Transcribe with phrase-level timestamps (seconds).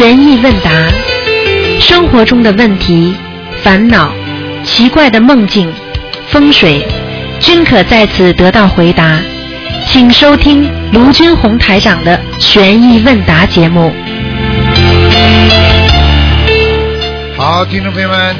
[0.00, 0.88] 悬疑问答，
[1.78, 3.14] 生活中的问题、
[3.62, 4.10] 烦恼、
[4.64, 5.70] 奇怪的梦境、
[6.28, 6.82] 风水，
[7.38, 9.20] 均可在此得到回答。
[9.88, 13.92] 请收听卢军红台长的悬疑问答节目。
[17.36, 18.36] 好，听众朋友们，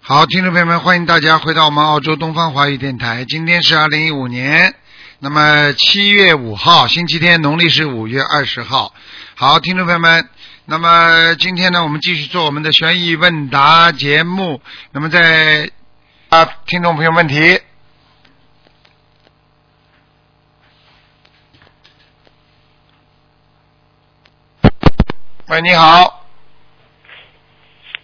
[0.00, 3.26] 好，听众朋友们，欢迎大家回到我们澳洲东方华语电台。
[3.28, 4.72] 今天是二零一五年，
[5.18, 8.94] 那么七月五号，星期天，农历是五月二十号。
[9.38, 10.30] 好，听众朋友们，
[10.64, 14.62] 那么今天呢，我们继续做我们的悬疑问答节目。
[14.92, 15.70] 那么在
[16.30, 17.60] 啊，听众朋友问题。
[25.48, 26.24] 喂，你好。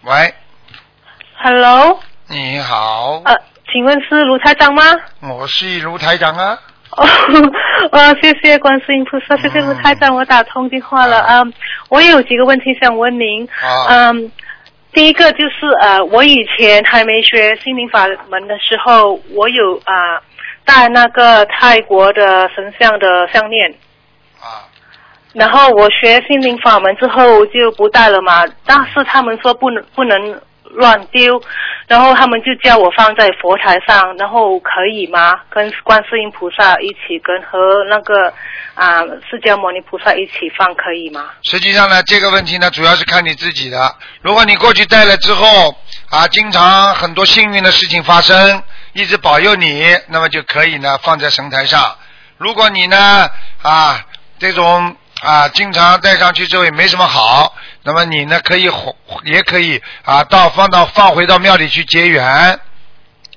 [0.02, 0.34] 喂
[1.42, 3.34] ，Hello，你好，呃，
[3.72, 4.82] 请问是卢台长吗？
[5.20, 6.58] 我是卢台长啊。
[6.96, 7.06] 哦，
[7.92, 11.20] 呃，谢谢观世音菩萨，谢谢卢太长，我打通电话了。
[11.28, 11.52] 嗯，
[11.88, 13.48] 我也有几个问题想问您。
[13.62, 14.30] 啊，嗯，
[14.92, 20.20] 第一个就是呃，我以前还没学心灵法门的时候，我有啊、
[20.64, 23.70] 带那个泰国的神像的项链。
[24.38, 24.68] 啊，
[25.32, 30.40] 然后我学心灵法门之后就不带了嘛，但是他们说不能不能
[30.72, 31.42] 乱丢，
[31.86, 35.38] 然后他们就叫我放在佛台上，然后可以吗？
[35.50, 38.32] 跟观世音菩萨一起，跟和那个
[38.74, 41.30] 啊、释迦牟尼菩萨一起放可以吗？
[41.42, 43.94] 实际上呢，这个问题呢，主要是看你自己的。
[44.22, 45.76] 如果你过去带了之后
[46.10, 48.62] 啊，经常很多幸运的事情发生，
[48.94, 51.96] 一直保佑你，那么就可以呢放在神台上。
[52.38, 53.28] 如果你呢
[53.62, 54.00] 啊
[54.38, 58.70] 这种啊经常带上去之后也没什么好，那么你呢可以
[59.24, 62.24] 也可以啊到放到放回到庙里去结缘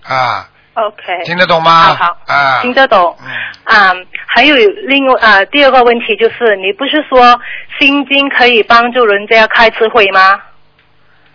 [0.03, 1.95] 啊，OK，听得懂吗？
[1.95, 3.17] 好好啊，听得懂。
[3.21, 3.27] 嗯。
[3.65, 3.91] 啊、
[4.27, 7.39] 还有另外啊、第二个问题就是，你不是说
[7.79, 10.39] 心经可以帮助人家开智慧吗？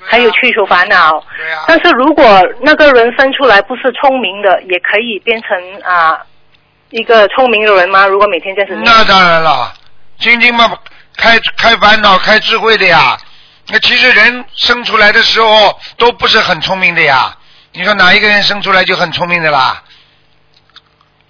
[0.03, 1.23] 还有去除烦恼。
[1.37, 2.25] 对啊、但是如果
[2.63, 6.21] 那个人生出来不是聪明的，也可以变成啊、
[6.91, 8.07] 一个聪明的人吗？
[8.07, 9.73] 如果每天这样子那当然了，
[10.19, 10.71] 心经嘛，
[11.21, 13.17] 开开烦恼、开智慧的呀。
[13.69, 17.37] 那其实人生出来的时候都不是很聪明的呀。
[17.73, 19.81] 你说哪一个人生出来就很聪明的啦？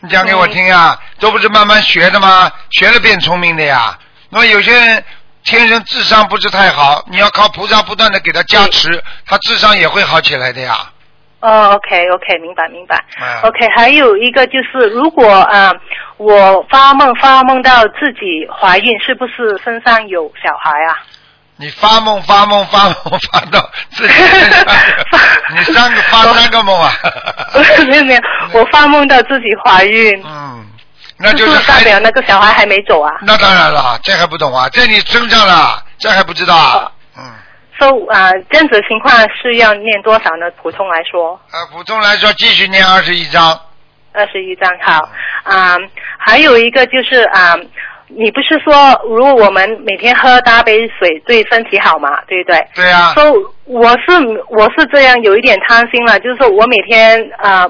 [0.00, 2.50] 你讲给我听呀，都不是慢慢学的吗？
[2.70, 3.98] 学了变聪明的呀。
[4.30, 5.04] 那么有些人
[5.44, 10.90] 天生智商不是太好，你要靠菩萨不断的给他加持，他智商也会好起来的呀。
[11.40, 13.02] 哦，OK OK，明白明白。
[13.20, 15.72] 嗯 OK，还有一个就是，如果啊、
[16.18, 20.96] 我发梦发梦到自己怀孕，是不是身上有小孩啊？
[21.56, 22.94] 你发梦发梦发梦
[23.32, 24.66] 发到自己身上，
[25.56, 26.90] 你三个发三个梦啊？
[27.88, 28.20] 没有没有，
[28.58, 30.64] 我发梦到自己怀孕，嗯，
[31.18, 33.10] 那就就是代表那个小孩还没走啊。
[33.22, 34.68] 那当然了，这还不懂啊？
[34.70, 36.90] 在你身上了，这还不知道啊？
[37.80, 40.50] 嗯，So 啊、这样子的情况是要念多少呢？
[40.62, 43.58] 普通来说，呃，普通来说继续念二十一章，
[44.12, 45.08] 二十一章好。
[45.42, 45.76] 啊、
[46.18, 47.56] 还有一个就是啊、
[48.08, 52.20] 你不是说如果我们每天喝大杯水对身体好嘛？
[52.28, 52.66] 对不对？
[52.74, 53.32] 对呀、So
[53.64, 57.66] 我是我是这样有一点贪心了，就是说我每天啊。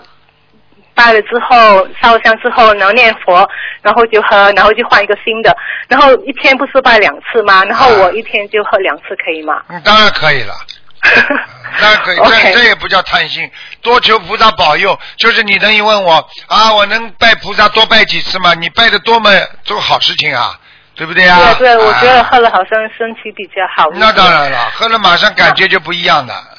[1.00, 3.49] 拜了之后，烧香之后，然后念佛，
[3.81, 5.56] 然后就喝，然后就换一个新的，
[5.88, 7.65] 然后一天不是拜两次吗？
[7.65, 9.62] 然后我一天就喝两次，可以吗？
[9.69, 10.55] 嗯，当然可以了。
[11.81, 13.50] 那可以，这这也不叫贪心，
[13.81, 14.99] 多求菩萨保佑。
[15.16, 18.53] 就是你等于问我啊，我能拜菩萨多拜几次吗？
[18.53, 19.31] 你拜的多么
[19.65, 20.59] 做好事情啊，
[20.94, 23.89] 对不对啊、对对，我觉得啊喝了好像身体比较好。
[23.94, 26.50] 那当然了，喝了马上感觉就不一样的，嗯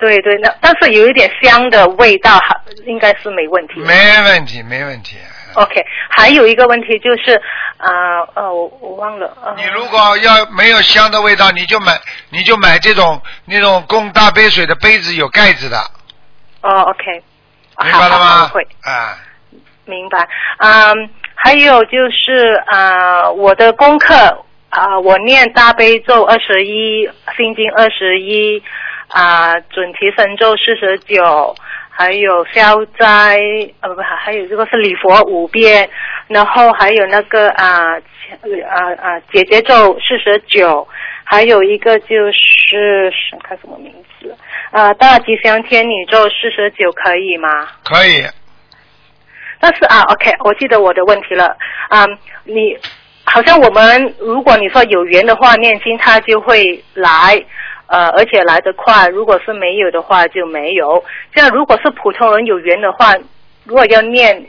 [0.00, 2.56] 对对，那但是有一点香的味道，还
[2.86, 3.74] 应该是没问题。
[3.80, 5.16] 没问题，没问题。
[5.54, 7.34] OK，还有一个问题就是，
[7.76, 9.36] 啊呃我我忘了。
[9.44, 11.92] 呃、你如果要没有香的味道，你就买
[12.30, 15.76] 你就买这种那种供大杯水的杯子有盖子的，
[16.62, 17.04] 哦，OK，
[17.82, 18.62] 明白了吗会？
[18.82, 19.18] 啊，
[19.86, 20.28] 明白。
[20.58, 24.14] 嗯，还有就是啊、我的功课
[24.68, 28.62] 啊、我念大悲咒二十一，心经二十一，
[29.10, 31.54] 啊，准提神咒四十九，
[31.90, 33.38] 还有消灾，
[33.80, 35.88] 呃不，还有这个是礼佛五遍，
[36.28, 40.86] 然后还有那个啊啊啊姐姐咒四十九，
[41.24, 44.34] 还有一个就是想看什么名字
[44.70, 47.48] 啊大吉祥天女咒四十九可以吗？
[47.84, 48.22] 可以，
[49.60, 51.56] 但是啊，OK，我记得我的问题了。
[51.88, 52.06] 啊、
[52.44, 52.78] 你
[53.24, 57.44] 好像我们如果你说有缘的话，念经它就会来，
[57.90, 61.02] 呃，而且来得快；如果是没有的话就没有。
[61.34, 63.14] 这样如果是普通人有缘的话，
[63.64, 64.46] 如果要念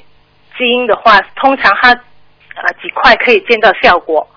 [0.58, 4.28] 经的话，通常他啊、几块可以见到效果。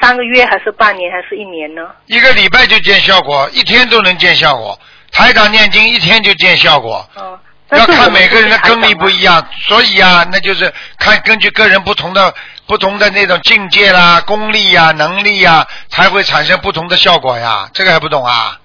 [0.00, 1.88] 三个月还是半年还是一年呢？
[2.06, 4.78] 一个礼拜就见效果，一天都能见效果。
[5.10, 7.36] 台长念经一天就见效果，嗯，
[7.70, 12.32] 要看每个人的功力不一一样，所以啊，那就是看根据个人不同的
[12.70, 17.68] 不同的那种境界啦、功力呀、能力呀，才会产生不同的效果呀。
[17.74, 18.60] 这个还不懂啊？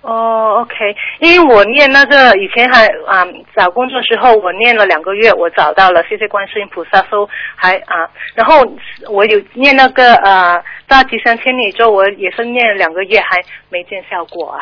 [0.00, 0.74] 哦，OK，
[1.20, 3.24] 因为我念那个以前还啊、
[3.56, 8.60] 找工作时候，我念了两个月，我找到了，谢谢观世音菩萨，说还啊，然后
[9.08, 14.58] 我有念那个呃大吉祥千里咒，我也是念了两个月，还没见效果啊。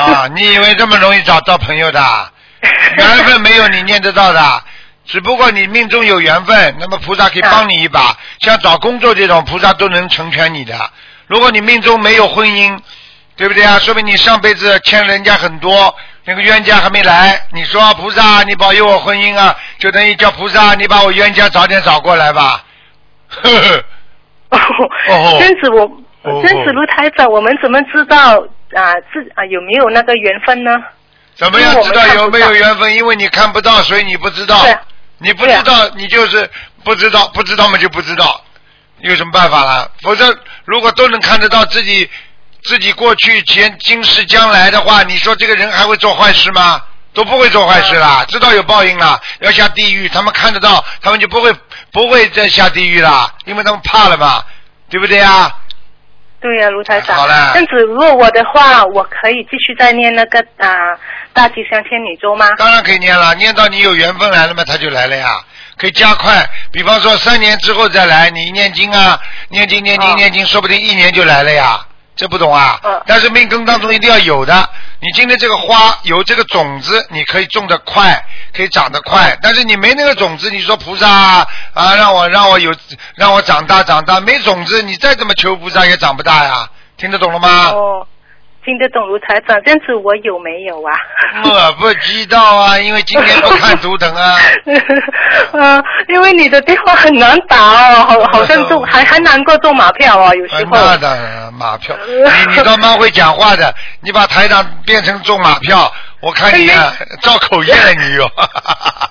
[0.00, 2.00] 啊，你以为这么容易找到朋友的？
[2.98, 4.40] 缘分没有你念得到的，
[5.06, 8.16] 只不过你命中有缘分，那么菩萨可以帮你一把。
[8.40, 10.74] 像找工作这种，菩萨都能成全你的。
[11.26, 12.78] 如果你命中没有婚姻，
[13.36, 13.78] 对不对啊？
[13.78, 17.46] 说明你上辈子欠人家很多，那个冤家还没来。
[17.52, 22.64] 你说菩萨，你保佑我婚姻啊，就等于叫菩萨，你把我冤家早点找过来吧。
[23.28, 23.84] 呵呵，
[24.56, 24.58] 哦
[25.08, 25.82] 哦，这样子我，
[26.22, 28.38] 哦这样子卢台长，我们怎么知道
[28.74, 30.70] 啊自啊有没有那个缘分呢？
[31.34, 32.94] 怎么样知道有没有缘分？
[32.94, 34.62] 因为你看不到，所以你不知道。
[34.62, 34.80] 对啊
[35.24, 36.48] 你不知道，你就是
[36.84, 38.44] 不知道，不知道嘛就不知道，
[39.00, 39.90] 有什么办法了？
[40.02, 42.08] 否则，如果都能看得到自己
[42.62, 46.82] 自己过去、前、今世、将来的话，你说这个人还会做坏事吗？
[47.14, 51.54] 都不会做坏事啦，知道有报应啦，要下地狱，他们看得到，他们就不会
[51.92, 54.44] 不会再下地狱啦，因为他们怕了嘛，
[54.90, 55.60] 对不对啊？
[56.44, 57.16] 对呀、卢台长。
[57.16, 60.68] 好了这样子，如果我的话，我可以继续再念那个啊
[61.32, 62.50] 大吉祥天女咒吗？
[62.58, 65.40] 当然可以念了，念到你有缘分来了嘛，他就来了呀。
[65.78, 69.18] 可以加快，比方说三年之后再来，你念经啊，
[69.48, 71.80] 念经念经哦念经，说不定一年就来了呀。
[72.16, 72.78] 这不懂啊？
[72.82, 74.68] 嗯但是命根当中一定要有的。
[75.00, 78.24] 你今天这个花有这个种子，你可以种得快，
[78.54, 79.36] 可以长得快。
[79.42, 82.74] 但是你没那个种子，你说菩萨啊，啊让我让我有
[83.14, 86.68] 让我长大长大，没种子，你再怎么求菩萨也长不大呀。
[86.96, 87.70] 听得懂了吗？
[87.72, 88.06] 哦，
[88.64, 90.94] 听得懂卢台长，这样子我有没有啊？
[91.44, 94.36] 我不知道啊，因为今天不看图腾啊。
[95.52, 100.76] 呃， 因为你的电话很难打哦，好好像中还还难过中马票哦，有时候。
[100.76, 108.30] 哎那当然，马票，你你倒蛮会讲话的，你把台长变成中马票，我看你啊，造口业了你哟。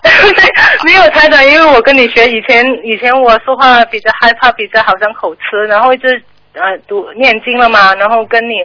[0.83, 6.09] 没有台长，因为我跟你学，以前以前我说话比较害怕，比较好像口吃，然后就
[6.53, 8.55] 呃读念经了嘛，然后跟你，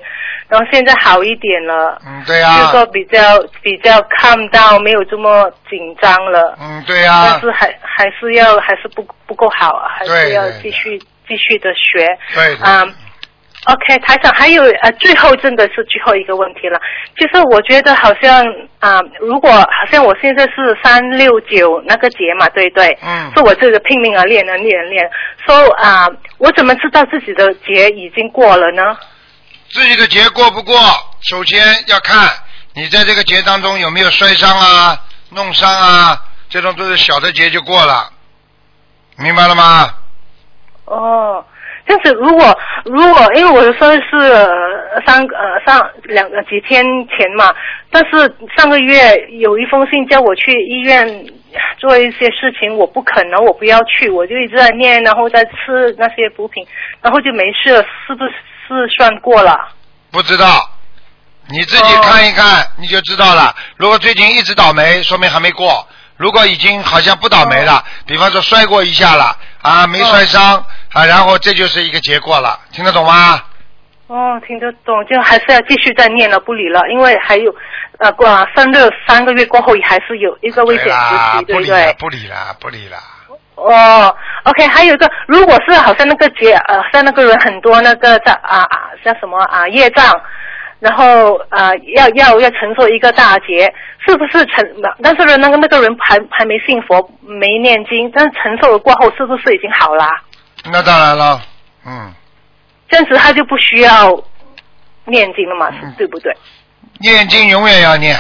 [0.48, 2.58] 然后现在好一点了，嗯，对啊。
[2.58, 3.18] 就是、说比较
[3.62, 12.64] 比较看到没有这么紧张了，嗯，对呀、但是还还是要还是不不够好，还是要继续继续的学，对对。
[12.64, 12.86] 啊、
[13.68, 16.80] OK，台长，还有呃，最后真的是最后一个问题了，
[17.16, 18.42] 就是我觉得好像
[18.80, 22.98] 啊、如果好像我现在是三六九那个节嘛，对不对？
[23.02, 25.10] 嗯说我这个拼命啊练啊练啊练，
[25.46, 28.96] 说啊、我怎么知道自己的节已经过了呢？
[29.70, 30.74] 自己的节过不过，
[31.20, 32.26] 首先要看
[32.72, 34.98] 你在这个节当中有没有摔伤啊、
[35.28, 36.18] 弄伤啊，
[36.48, 38.08] 这种都是小的节就过了，
[39.18, 39.90] 明白了吗？
[40.86, 41.44] 哦，
[41.88, 47.54] 这样子，如果如果因为我的生日是呃上呃上两个几天前嘛，
[47.90, 51.24] 但是上个月有一封信叫我去医院
[51.78, 56.66] 做一些事情，我不可能，我不要去，我就一直在念，然后在吃那些补品，
[57.00, 59.56] 然后就没事了，是不是算过了？
[60.10, 60.46] 不知道，
[61.48, 63.54] 你自己看一看，你就知道了。
[63.76, 65.86] 如果最近一直倒霉，说明还没过；
[66.18, 73.40] 如果已经好像不倒霉了，比方说摔过一下了啊，没摔伤、啊，然后这就是一个结果了，听得懂吗？
[74.08, 77.54] 哦，听得懂，就还是要继续再念了，不理了，因为还有
[77.98, 81.94] 呃过生日三个月过后还是有一个危险时期，对不不理？
[81.98, 82.96] 不理了，不理了。
[83.54, 90.06] 哦，OK，还有一个，如果是好像那个结呃，像那个人很多那个在啊啊叫什么啊业障，
[90.80, 93.72] 然后啊要要要承受一个大劫，
[94.06, 94.64] 是不是承？
[95.02, 100.08] 但是那个那个人还还没信佛，没念经，但是承受了过后，是不是已经好啦？
[100.70, 101.40] 那当然了，
[101.84, 102.12] 嗯，
[102.88, 104.12] 这样子他就不需要
[105.04, 106.36] 念经了嘛，嗯对不对？
[107.00, 108.18] 念经永远要念，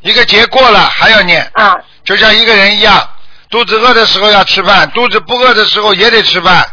[0.00, 3.08] 一个节过了还要念，啊，就像一个人一样，
[3.50, 6.64] 肚子饿的时候要吃饭，肚子不饿的时候也得吃饭。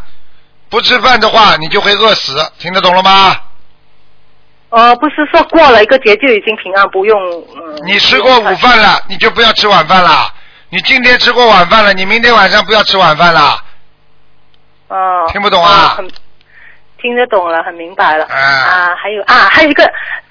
[0.70, 3.36] 不吃饭的话，你就会饿死，听得懂了吗？
[4.74, 7.16] 哦，不是说过了一个节就已经平安，不用
[7.56, 7.78] 嗯。
[7.86, 10.10] 你吃过午饭了，你就不要吃晚饭了。
[10.70, 13.56] 你今天吃过晚饭了，你明天晚上不要吃晚饭了。
[14.88, 15.96] 哦，听不懂啊
[17.00, 18.26] 听得懂了，很明白了。
[18.26, 19.84] 啊啊，还有啊，还有一个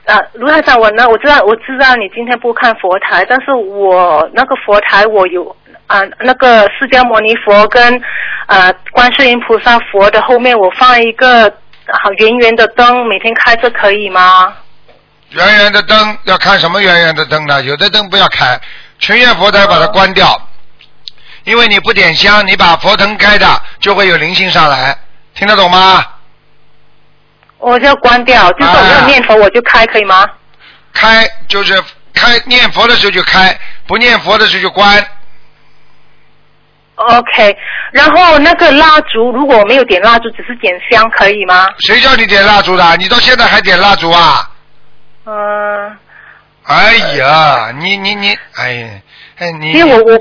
[0.07, 5.55] 啊，卢台长，我呢，我知道我知道你今天不看佛台，但是我那个佛台我有
[5.87, 8.03] 啊、那个释迦牟尼佛跟
[8.47, 11.53] 呃观世音菩萨佛的后面，我放一个
[11.87, 14.55] 好圆圆的灯，每天开着可以吗？
[15.31, 17.63] 圆圆的灯要看什么圆圆的灯呢？
[17.63, 18.61] 有的灯不要开，
[18.99, 20.41] 全院佛台把它关掉，
[21.45, 23.47] 因为你不点香，你把佛灯开的
[23.81, 24.97] 就会有灵性上来，
[25.35, 26.05] 听得懂吗？
[27.59, 30.27] 我就要关掉，就是我没有念佛我就开，可以吗？
[30.93, 35.05] 开就是开念佛的时候就开，不念佛的时候就关。
[37.03, 37.57] OK，
[37.93, 41.69] 然后那个蜡烛，如果我没有点蜡烛，只是点香，可以吗？
[41.81, 42.97] 谁叫你点蜡烛的？
[42.97, 44.49] 你到现在还点蜡烛啊？
[45.25, 45.97] 嗯、
[46.65, 48.89] 哎呀，你你你，哎呀，
[49.39, 50.21] 哎你，因为我我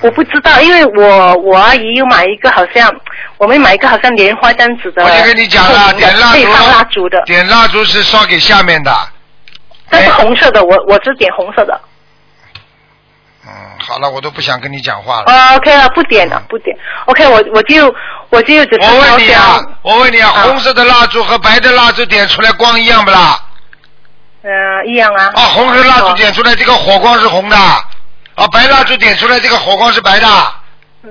[0.00, 2.92] 我不知道，因为我我阿姨又买一个好像，
[3.38, 8.92] 我们买一个好像莲花这样子的，我就跟你讲了，点蜡烛，可以放蜡烛的，点蜡烛是烧给下面的。
[9.88, 11.80] 但是红色的，我我只点红色的。
[13.44, 15.32] 嗯，好了，我都不想跟你讲话了。
[15.32, 16.76] 啊 OK 了，不点了，不点。
[17.06, 17.86] OK，我我就
[18.30, 23.38] 我就我问你啊，，我问你啊，红色的蜡烛和白的蜡烛点出来光一样不啦？
[24.44, 24.50] 嗯、
[24.86, 25.32] 一样啊。
[25.34, 30.26] 啊，红色蜡烛点出来这个火光是红的，啊，白蜡烛点出来这个火光是白的。
[31.04, 31.10] 嗯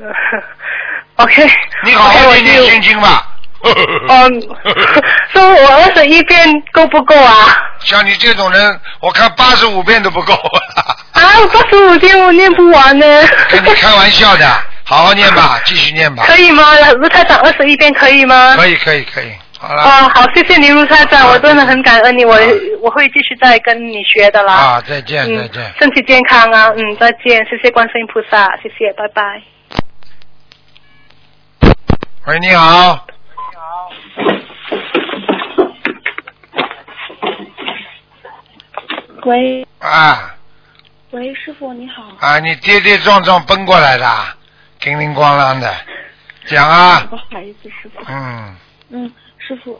[1.17, 1.45] OK。
[1.83, 3.27] 你好好念念就心经吧。
[3.63, 4.41] 嗯
[5.33, 7.63] 说我二十一遍够不够啊？
[7.79, 10.33] 像你这种人，我看八十五遍都不够。
[10.33, 13.05] 啊，八十五遍我念不完呢。
[13.49, 14.47] 跟你开玩笑的，
[14.83, 16.23] 好好念吧， 继续念吧。
[16.27, 16.63] 可以吗？
[16.99, 18.55] 卢台长二十一遍可以吗？
[18.57, 19.83] 可以可以可以，好了。
[19.83, 22.41] 哦，好，谢谢你，卢台长，啊我真的很感恩你，我啊
[22.81, 24.53] 我会继续再跟你学的啦。
[24.53, 29.41] 啊，再见再嗯见。，身体健康啊，嗯，再见，谢谢观世音菩萨，谢谢，拜拜。
[32.27, 33.05] 喂，你好。
[39.25, 40.35] 喂啊
[41.11, 42.03] 喂，师傅你好。
[42.19, 44.07] 啊，你跌跌撞撞奔过来的，
[44.79, 45.71] 叮铃咣啷的，
[46.47, 47.01] 讲啊。
[47.11, 48.01] 不好意思，师傅。
[48.07, 48.55] 嗯，
[48.89, 49.79] 嗯，师傅，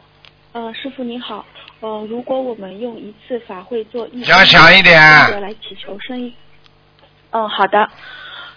[0.51, 1.45] 呃，师傅你好，
[1.79, 6.35] 呃，如果我们用一次法会做义讲响一点功德来祈求生意。
[7.31, 7.89] 嗯，好的。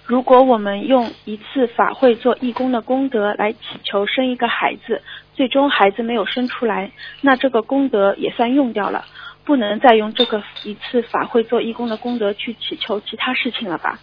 [0.07, 5.01] 如果我们用一次法会做义工的功德来祈求生一个孩子，
[5.35, 6.91] 最终孩子没有生出来，
[7.23, 9.07] 那这个功德也算用掉了，
[9.45, 13.99] 不能再用这个一次法会做义工的功德去祈求其他事情了吧？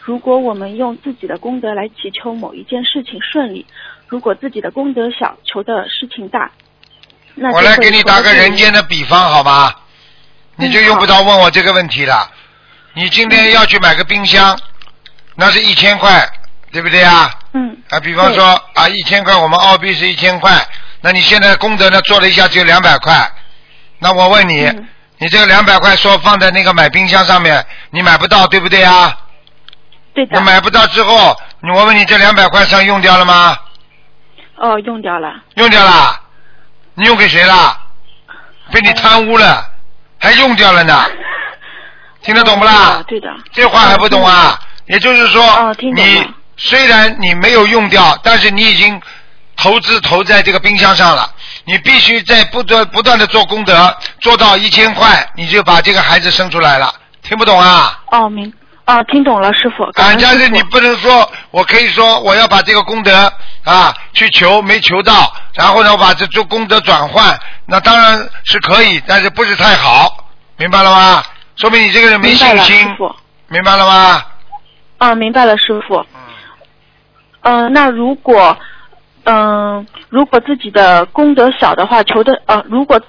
[0.00, 3.64] 如果我们用自己的功德来祈求某一件事情顺利，
[4.08, 6.50] 如果自己的功德小，求的事情大，
[7.34, 9.80] 那我来给你打个人间的比方，好吧？
[10.56, 12.30] 你就用不着问我这个问题了。
[12.94, 14.58] 你今天要去买个冰箱，
[15.36, 16.28] 那是一千块，
[16.70, 17.30] 对不对啊？
[17.54, 18.44] 嗯啊，比方说
[18.74, 20.66] 啊，一千块，我们澳币是一千块，
[21.00, 23.14] 那你现在功德呢做了一下只有两百块，
[24.02, 29.16] 那我问你，嗯你这个两百块说放在那个买冰箱上面，你买不到，对不对啊？
[30.12, 33.56] 对的那，买不到之后，你我问你这两百块上用掉了吗？
[34.56, 36.20] 哦，用掉了，用掉了，
[36.94, 37.78] 你用给谁了？
[38.72, 39.64] 被你贪污了，
[40.18, 41.04] 还用掉了呢，
[42.22, 42.96] 听得懂不啦？
[42.98, 44.58] 哦对的，这话还不懂啊？
[44.86, 49.00] 也就是说，你虽然你没有用掉，但是你已经
[49.56, 51.32] 投资投在这个冰箱上了。
[51.64, 56.92] 你必须在不断不断的做功德，做到一千块，你就把这个孩子生出来了。
[57.22, 58.00] 听不懂啊？
[58.10, 58.52] 哦明，
[58.84, 63.32] 哦听懂了，师傅，感但是你不能说，我可以说我要把这个功德
[63.64, 70.26] 啊去求，没求到，然后呢，我把这做功德转换，那当然是可以，但是不是太好，
[70.56, 71.22] 明白了吗？
[71.54, 72.88] 说明你这个人没信心
[73.48, 74.24] 明白了吗？
[74.98, 78.56] 啊，明白了，师傅，嗯，嗯、那如果，
[79.24, 83.00] 嗯、如果自己的功德小的话，求的呃，如果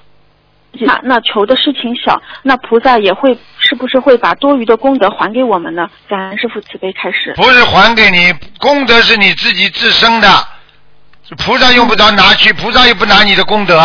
[0.73, 5.87] 那那求的事情小，那菩萨也会是不是会把多余的功德还给我们呢？
[6.09, 7.33] 感恩师傅慈悲开始。
[7.35, 10.27] 不是还给你，功德是你自己自身的，
[11.37, 13.79] 菩萨用不着拿去，菩萨又不拿你的功德。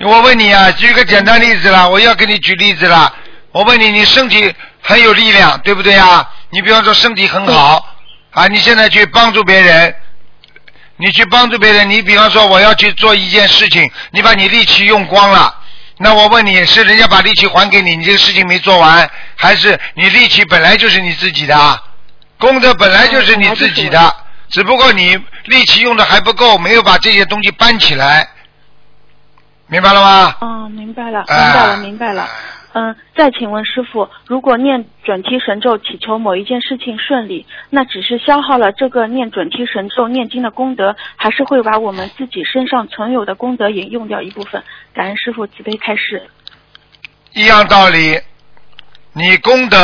[0.00, 3.12] 我问你啊，举个简单例子啦，我要给你举例子啦。
[3.52, 6.28] 我问你，你身体很有力量，对不对啊？
[6.50, 7.86] 你比方说身体很好
[8.32, 9.94] 啊，你现在去帮助别人，
[10.96, 15.54] 你去帮助别人，你比方说我要去做一件事情，你把你力气用光了，
[15.98, 21.82] 那我问你是人家把力气还给你，你这个事情没做完，还是你力气本来就是你自己的啊？
[22.38, 24.14] 功德本来就是你自己的，
[24.50, 28.28] 只不过你力气用的还不够，没有把这些东西搬起来，
[29.66, 30.36] 明白了吗？
[30.40, 32.28] 哦，明白了，明哎白了，明白了。
[32.76, 44.60] 嗯，再请问师傅，如果念准提神咒祈求某一件事情顺利，那只是消耗了这个念准提神咒念经的功德，还是会把我们自己身上存有的功德也用掉一部分？
[44.92, 46.28] 感恩师傅慈悲开示。
[47.32, 48.18] 一样道理，
[49.12, 49.78] 你功德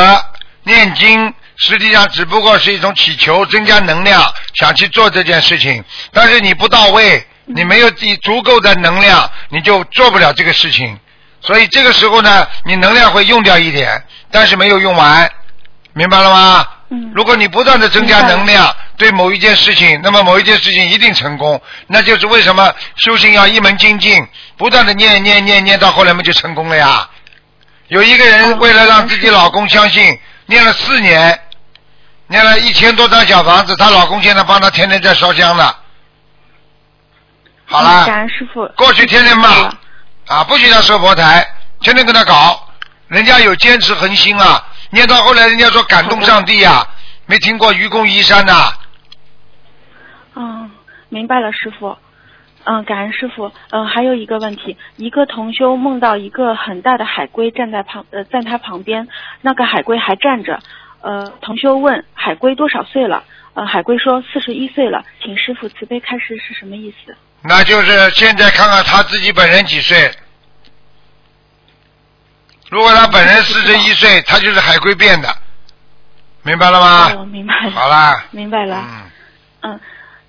[0.63, 4.21] 念经实际上只不过是一种祈求，增加能量，
[4.55, 5.81] 想去做这件事情，
[6.11, 10.99] 但是你不到位，你没有足足够的能量，你就做不了这个事情。
[11.41, 15.29] 所以这个时候呢，你能量会用掉一点，但是没有用完，
[15.93, 16.67] 明白了吗？
[16.93, 21.61] 嗯如果你不断的增加能量，对某一件事情，那么某一件事情一定成功。
[21.87, 27.09] 那就是为什么修行要一门精进，不断的念念念念，到后来嘛就成功了呀。
[27.87, 31.39] 有一个人哦为了让自己老公相信，念了四年，
[32.27, 35.73] 念了一千多张小房子，她老公现在帮她天天在烧香呢。
[37.65, 38.67] 好嗯了，师傅。
[38.75, 39.71] 过去天天骂
[40.31, 41.45] 啊，不许他设佛台，
[41.81, 42.65] 天天跟他搞，
[43.09, 44.65] 人家有坚持恒心啊。
[44.89, 46.87] 念到后来，人家说感动上帝呀、
[47.25, 48.71] 没听过愚公移山呐、
[50.35, 50.71] 嗯，
[51.09, 51.97] 明白了，师傅。
[52.63, 53.51] 嗯，感恩师傅。
[53.71, 59.09] 嗯，还有一个问题，一个同修梦到一个很大的海龟站在旁呃在他旁边，
[59.41, 60.59] 那个海龟还站着。
[61.01, 63.25] 呃，同修问海龟多少岁了？
[63.53, 67.13] 呃，海龟说四十一岁了，请师傅慈悲开示是什么意思？
[67.43, 70.09] 那就是现在看看他自己本人几岁。
[72.71, 75.27] 如果他本人四十一岁，他就是海龟变的，
[76.41, 77.11] 明白了吗？
[77.17, 77.71] 哦，明白了。
[77.71, 78.81] 好啦，明白了。
[79.61, 79.79] 嗯，嗯，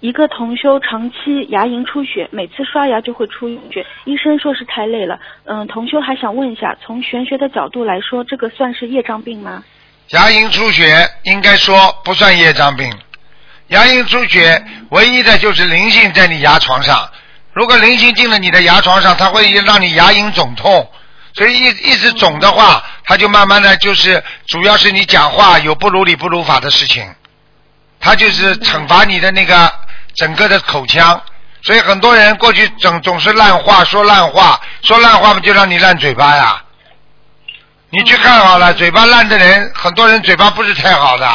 [0.00, 5.20] 一个同修长期牙龈出血，每次刷牙就会出血，医生说是太累了。
[5.44, 9.62] 嗯，同修还想问一下，从玄学的角度来说，这个算是业障病吗？
[10.08, 12.92] 牙龈出血应该说不算业障病，
[13.68, 17.08] 牙龈出血唯一的就是灵性在你牙床上。
[17.52, 20.90] 如果灵性进了你的牙床上，它会让你牙龈肿痛，
[21.34, 27.14] 所以一一直肿的话，它就慢慢的就是主要是你讲话有不如理不如法的事情，
[28.00, 29.72] 它就是惩罚你的那个
[30.14, 31.20] 整个的口腔。
[31.62, 36.62] 所以很多人过去总总是烂话说烂话，说烂话不就让你烂嘴巴呀。
[37.90, 41.30] 你去看好了，嘴巴烂的人，很多人嘴巴不是太好的，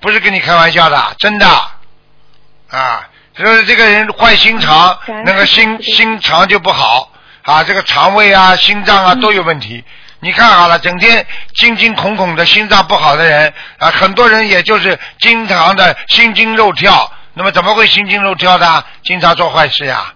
[0.00, 1.46] 不是跟你开玩笑的，真的
[2.70, 3.08] 啊。
[3.36, 7.11] 就是这个人坏心肠，那个心心肠就不好
[7.44, 9.84] 啊，这个肠胃啊、心脏啊嗯都有问题。
[10.20, 17.10] 你看好了，整天惊惊恐恐的，心脏不好的人啊，很多人也就是经常的心惊肉跳。
[17.34, 18.84] 那么怎么会心惊肉跳的？
[19.02, 20.14] 经常做坏事呀，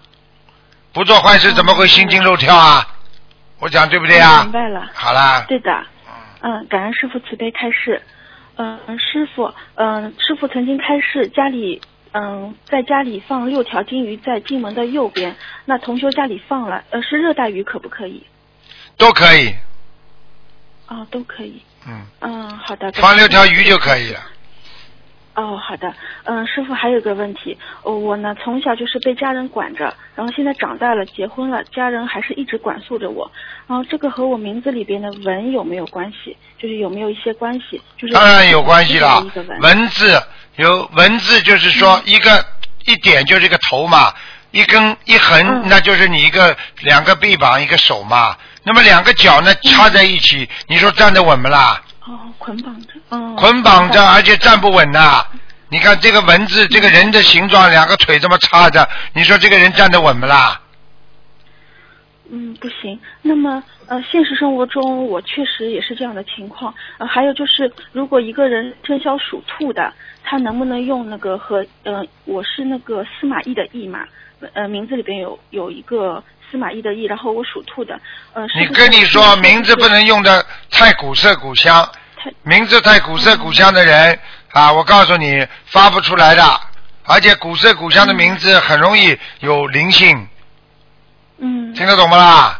[0.93, 2.87] 不做坏事怎么会心惊肉跳啊？
[3.59, 4.51] 我讲对不对啊嗯明？
[4.53, 4.87] 白了。
[4.93, 5.71] 好啦，对的。
[6.41, 8.01] 嗯，感恩师傅慈悲开示。
[8.55, 11.81] 嗯，师傅，嗯，师傅曾经开示家里，
[12.13, 15.35] 嗯，在家里放六条金鱼在进门的右边。
[15.65, 18.23] 那同修家里放了，呃，是热带鱼可不可以？
[18.97, 19.53] 都可以，
[20.87, 21.61] 哦，都可以。
[21.87, 22.91] 嗯，嗯，好的。
[22.93, 24.19] 放六条鱼就可以了。
[25.35, 25.93] 哦，好的，
[26.23, 33.31] 嗯，师傅还有个问题，哦，我呢从小就是被家人管着，然后现在长大了，结婚了，家人还是一直管束着我，
[33.67, 36.35] 然后这个和我名字里边的文有没有关系？
[36.57, 37.79] 就是有没有一些关系？
[37.95, 39.23] 就是当然有关系了。
[39.61, 40.19] 文字
[40.57, 42.45] 有文字，就是说一个、
[42.85, 44.13] 一点就是一个头嘛，
[44.51, 48.35] 一根一横，嗯那就是你一个两个臂膀一个手嘛。
[48.63, 51.81] 那么两个脚呢插在一起，你说站得稳不啦？
[52.05, 55.25] 哦，捆绑着，哦，捆绑着，而且站不稳呐。
[55.69, 60.59] 你看这个文字，这个人的形状，两个腿这么插着，你说这个人站得稳不啦？
[62.29, 62.99] 嗯，不行。
[63.21, 66.73] 那么，呃，现实生活中我确实也是这样的情况。
[66.97, 69.93] 呃，还有就是，如果一个人生肖属兔的，
[70.29, 73.99] 他能不能用那个和呃，我是那个司马懿的懿嘛？
[74.53, 77.97] 呃，名字里边有有一个司马懿的懿，然后我属兔的。
[78.33, 84.19] 呃，是你不是跟你说，名字不能用的太古色古香，太名字太古色古香的人
[84.51, 86.43] 啊，我告诉你发不出来的，
[87.05, 90.27] 而且古色古香的名字很容易有灵性，
[91.37, 92.59] 嗯听得懂不啦？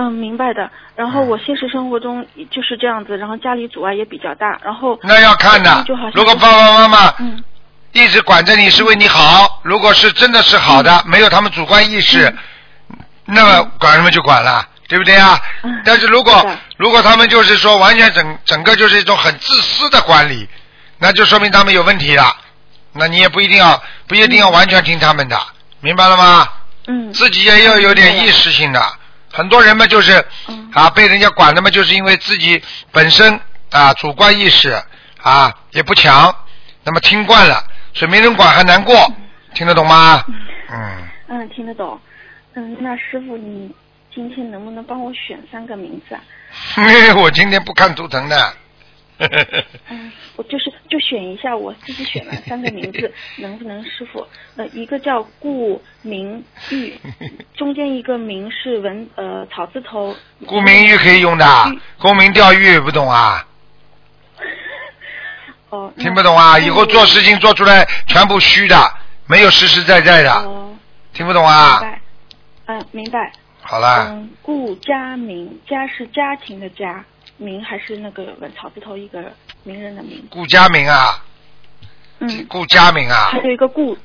[0.00, 0.70] 嗯，明白的。
[0.96, 5.84] 然后我现实生活中就是这样子，然后家里阻碍也比较大，然后那要看的。
[6.14, 7.44] 如果爸爸妈妈嗯
[7.92, 12.34] 一直管着你是为你好，如果是真的是好的，没有他们主观意识，
[13.26, 15.38] 那么管什么就管了，对不对啊？
[15.64, 20.48] 嗯但是如果是如果他们就是说完全整整个就是一种很自私的管理，
[20.98, 22.34] 那就说明他们有问题了。
[22.94, 25.38] 那你也不一定要不一定要完全听他们的，
[25.80, 26.48] 明白了吗？
[26.86, 28.82] 嗯自己也要有点意识性的。
[29.32, 32.62] 很多人嘛，就是嗯啊，被人家管的嘛，就是因为自己
[32.92, 33.38] 本身
[33.70, 34.76] 啊主观意识
[35.22, 36.34] 啊也不强，
[36.84, 37.64] 那么听惯了，
[37.94, 38.94] 所以没人管还难过，
[39.54, 40.24] 听得懂吗？
[40.70, 41.98] 嗯，嗯，听得懂。
[42.54, 43.72] 嗯，那师傅，你
[44.12, 46.20] 今天能不能帮我选三个名字啊？
[47.16, 48.54] 我今天不看图腾的。
[49.90, 54.26] 嗯，我就是就选一下我自己选了三个名字， 能不能师傅？
[54.56, 56.94] 呃，一个叫顾明玉，
[57.54, 60.16] 中间一个明是文呃草字头。
[60.46, 63.46] 顾明玉可以用的，玉沽名钓誉不懂啊？
[65.68, 65.92] 哦。
[65.98, 66.58] 听不懂啊？
[66.58, 68.76] 以后做事情做出来全部虚的，
[69.26, 70.74] 没有实实在在的，哦，
[71.12, 71.90] 听不懂啊明？
[71.90, 72.00] 白。
[72.66, 73.32] 嗯，明白。
[73.62, 77.04] 好了，嗯，顾家明，家是家庭的家，
[77.40, 80.22] 明还是那个草字头一个名人的名。
[80.30, 81.24] 顾家明啊，
[82.18, 83.96] 嗯，顾家明啊还，有一个顾，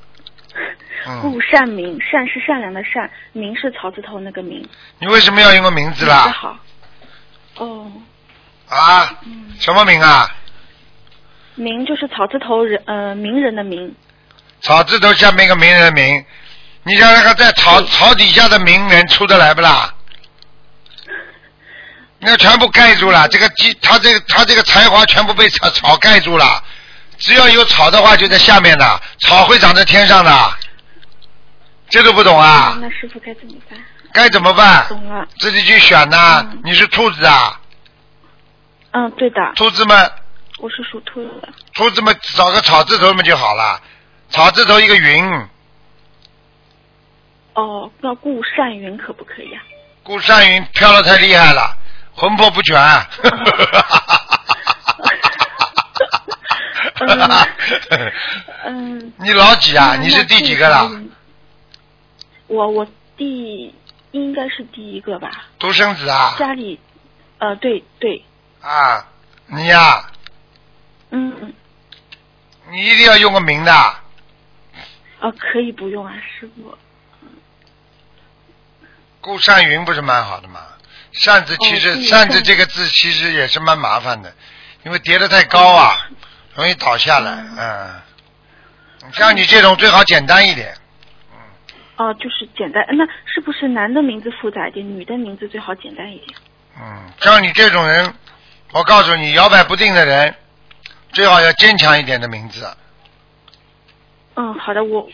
[1.06, 4.68] 嗯顾善明，善是善良的善，明是草字头那个明。
[5.00, 6.32] 你为什么要用个名字啦？
[6.32, 6.58] 好。
[7.58, 7.92] 哦，
[8.70, 10.30] 啊，嗯，什么名啊？
[11.56, 13.94] 名就是草字头人，呃，名人的名。
[14.62, 16.26] 草字头下面一个名人的名，
[16.84, 19.95] 你想想看，在草草底下的名人出得来不啦？
[22.26, 26.64] 那全部盖住了，这个鸡他这个他这个才华全部被草草盖住了。
[27.18, 30.54] 只要有草的话，就在下面的，草会长在天上的。
[31.90, 32.78] 这都不懂啊？
[32.82, 33.80] 那师傅该怎么办？
[34.12, 34.86] 该怎么办？
[34.90, 35.26] 懂了。
[35.40, 37.62] 自己去选呐、嗯你是兔子啊？
[38.92, 40.12] 嗯，对的，兔子们，
[40.58, 41.50] 我是属兔子的。
[41.76, 43.80] 兔子们找个草字头嘛就好了。
[44.30, 45.48] 草字头一个云，
[47.54, 49.62] 哦，那顾善云可不可以啊？
[50.04, 51.78] 顾善云飘的太厉害了，
[52.16, 52.78] 魂魄不全。
[58.66, 59.14] 嗯。
[59.18, 59.96] 你老几啊？
[59.96, 60.70] 你是第几个？
[60.70, 60.92] 了
[62.48, 62.86] 我我
[63.18, 63.74] 第
[64.12, 66.36] 应该是第一个吧，独生子啊？
[66.38, 66.80] 家里，
[67.40, 68.24] 呃，对对，
[68.62, 69.08] 啊，
[69.48, 70.06] 你呀、
[71.10, 71.52] 嗯嗯，
[72.70, 73.72] 你一定要用个名的。
[75.22, 76.78] 哦，可以不用啊，师傅。
[79.22, 80.60] 顾善云不是蛮好的吗？
[81.20, 84.34] 扇子其实哦扇子这个字其实也是蛮麻烦的，
[84.84, 86.10] 因为叠得太高啊，
[86.56, 87.44] 容易倒下来。
[87.58, 90.76] 嗯，像你这种最好简单一点。
[91.98, 96.38] 哦，就是简单，那是不是男的名字复杂一点，女的名字最好简单一点？
[96.78, 98.14] 嗯，像你这种人，
[98.74, 100.36] 我告诉你，摇摆不定的人，
[101.14, 102.68] 最好要坚强一点的名字。
[104.36, 105.08] 嗯，好的，我，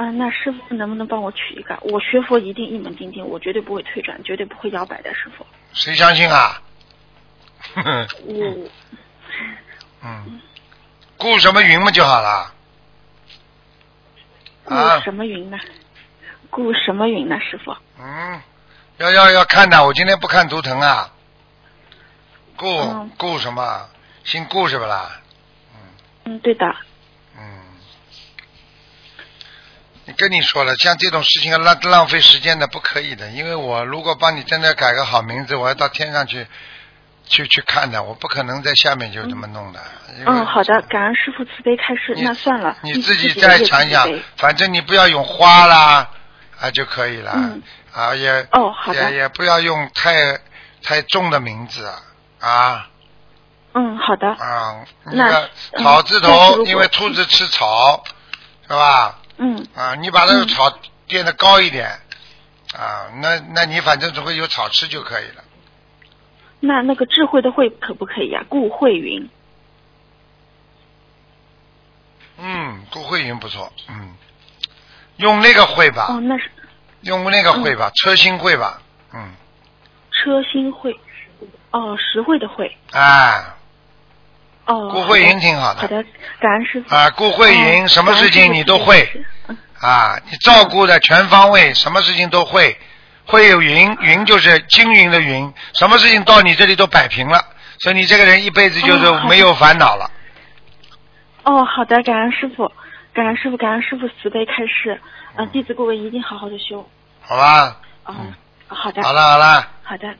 [0.00, 1.76] 啊、那师傅能不能帮我取一个？
[1.82, 5.44] 我学佛一定一门精进，我绝对不会退转，绝对不会摇摆的，师傅。
[5.74, 6.62] 谁相信啊？
[8.24, 8.70] 我，
[10.02, 10.40] 嗯，
[11.18, 12.54] 顾什么云嘛就好了。
[14.64, 15.58] 顾啊，什么云呢？
[16.48, 17.76] 顾什么云呢，师傅？
[17.98, 18.40] 嗯，
[18.96, 21.12] 要要要看的，我今天不看图腾啊。
[22.56, 23.86] 顾嗯顾什么？
[24.24, 25.20] 姓顾是不啦？
[26.24, 26.66] 嗯，对的。
[27.36, 27.62] 嗯，
[29.94, 33.28] 你跟你说了，像这种事情要浪浪费时间的，不可以的。
[33.30, 36.46] 因为我如果帮你真的改个好名字，我要到天上去
[37.26, 39.80] 去去看的，我不可能在下面就这么弄的。
[40.26, 42.14] 嗯，好的，感恩师傅慈悲开示。
[42.22, 46.08] 那算了，你自己再想想反正你不要用花啦
[46.60, 47.32] 啊就可以了。
[47.34, 50.38] 嗯啊，也哦好的也也不要用太
[50.82, 51.92] 太重的名字
[52.40, 52.88] 啊
[53.74, 54.28] 嗯，好的。
[54.28, 58.02] 啊，那那个嗯草字头，因为兔子吃草，
[58.68, 59.19] 是吧？
[59.42, 61.88] 嗯啊，你把那个嗯草垫的高一点，
[62.76, 65.42] 啊，那那你反正总会有草吃就可以了。
[66.60, 68.44] 那那个智慧的慧可不可以啊？
[68.48, 69.28] 顾慧云。
[72.36, 74.14] 嗯，顾慧云不错，嗯，
[75.16, 76.50] 用那个慧吧，哦，那是
[77.00, 78.82] 用那个慧吧，车心慧吧，
[79.14, 79.32] 嗯，
[80.12, 80.94] 车心慧。
[81.70, 82.76] 哦，实惠的惠。
[82.92, 83.42] 哎，
[84.66, 84.90] 哦。
[84.92, 86.02] 顾慧云挺好的好的，
[86.40, 86.94] 感恩师傅。
[86.94, 89.08] 啊，顾慧云哦什么事情你都会
[89.80, 92.78] 啊，你照顾的全方位，什么事情都会，
[93.26, 97.44] 会有云，云就是均匀的云，什么事情到你这里都摆平了，
[97.78, 100.10] 所以你这个人一辈子就是没有烦恼了。
[101.44, 102.70] 哦，好的，感恩师傅，
[103.14, 105.00] 感恩师傅，感恩师傅慈悲开示。
[105.36, 106.86] 嗯、弟子各位一定好好的修。
[107.22, 107.76] 好吧？
[108.06, 108.34] 嗯，嗯
[108.68, 109.02] 好的。
[109.02, 110.14] 好了好了，好的，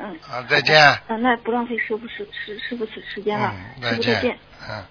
[0.00, 0.18] 嗯。
[0.20, 0.98] 好，再见。
[1.08, 4.38] 嗯、那不浪费师傅时时师傅时时间了，再见。
[4.68, 4.84] 嗯。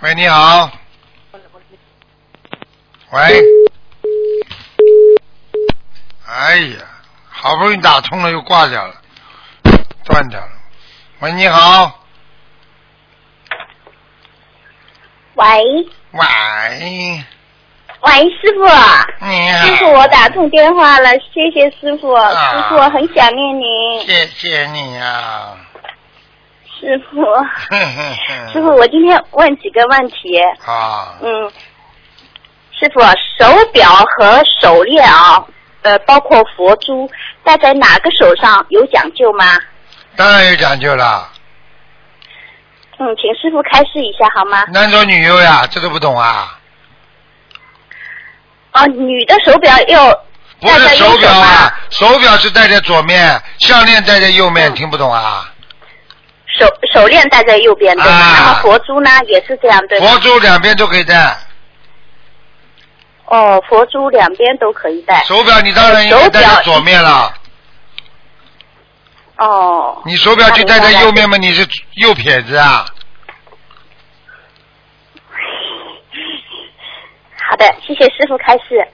[0.00, 0.70] 喂，你好。
[3.10, 3.42] 喂。
[6.26, 6.78] 哎呀，
[7.28, 9.00] 好不容易打通了，又挂掉了，
[10.04, 10.52] 断掉了。
[11.20, 12.00] 喂，你好。
[15.34, 15.44] 喂
[16.12, 17.24] 喂，
[18.04, 18.64] 喂，师傅，
[19.26, 19.66] 你好。
[19.66, 25.56] 师傅，我打通电话了，谢谢师傅，啊师傅我很想念您，谢谢你啊。
[26.78, 27.24] 师傅。
[28.52, 31.50] 师傅，我今天问几个问题，啊，嗯，
[32.78, 33.00] 师傅，
[33.38, 35.42] 手表和手链啊，
[35.82, 37.08] 呃，包括佛珠，
[37.42, 39.58] 戴在哪个手上有讲究吗？
[40.14, 41.26] 当然有讲究了，
[42.98, 44.62] 嗯，请师傅开示一下好吗？
[44.74, 46.58] 男左女右呀，这都不懂啊？
[48.74, 50.12] 哦，女的手表要
[50.60, 51.30] 不是手表？
[51.30, 55.48] 啊，手表是戴在左面，项链戴在右面，嗯听不懂啊？
[56.58, 58.10] 手手链戴在右边对吗？
[58.12, 60.06] 啊那么佛珠呢也是这样对吗？
[60.06, 61.36] 佛珠两边都可以戴，
[63.26, 65.22] 哦，佛珠两边都可以戴。
[65.24, 67.32] 手表你当然应该戴在左面了。
[69.36, 71.36] 哦，你手表就戴在右面嘛？
[71.36, 72.84] 你是右撇子啊？
[77.54, 78.84] 好的，谢谢师傅开示。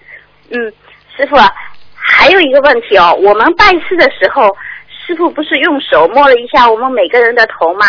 [0.51, 0.70] 嗯，
[1.16, 1.51] 师傅啊，
[1.94, 4.55] 还有一个问题哦，我们拜师的时候，
[4.87, 7.87] 师傅不是用手摸了一下我们每个人的头吗？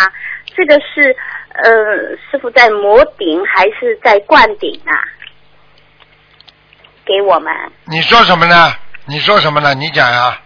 [0.56, 1.14] 这个是
[1.56, 4.96] 呃，师傅在磨顶还是在灌顶啊？
[7.04, 7.54] 给我们
[7.84, 8.74] 你说什么呢？
[9.08, 9.74] 你说什么呢？
[9.74, 10.40] 你讲呀。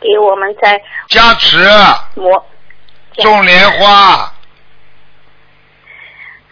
[0.00, 1.56] 给我们在加持，
[2.16, 2.44] 摩。
[3.22, 4.32] 种莲花，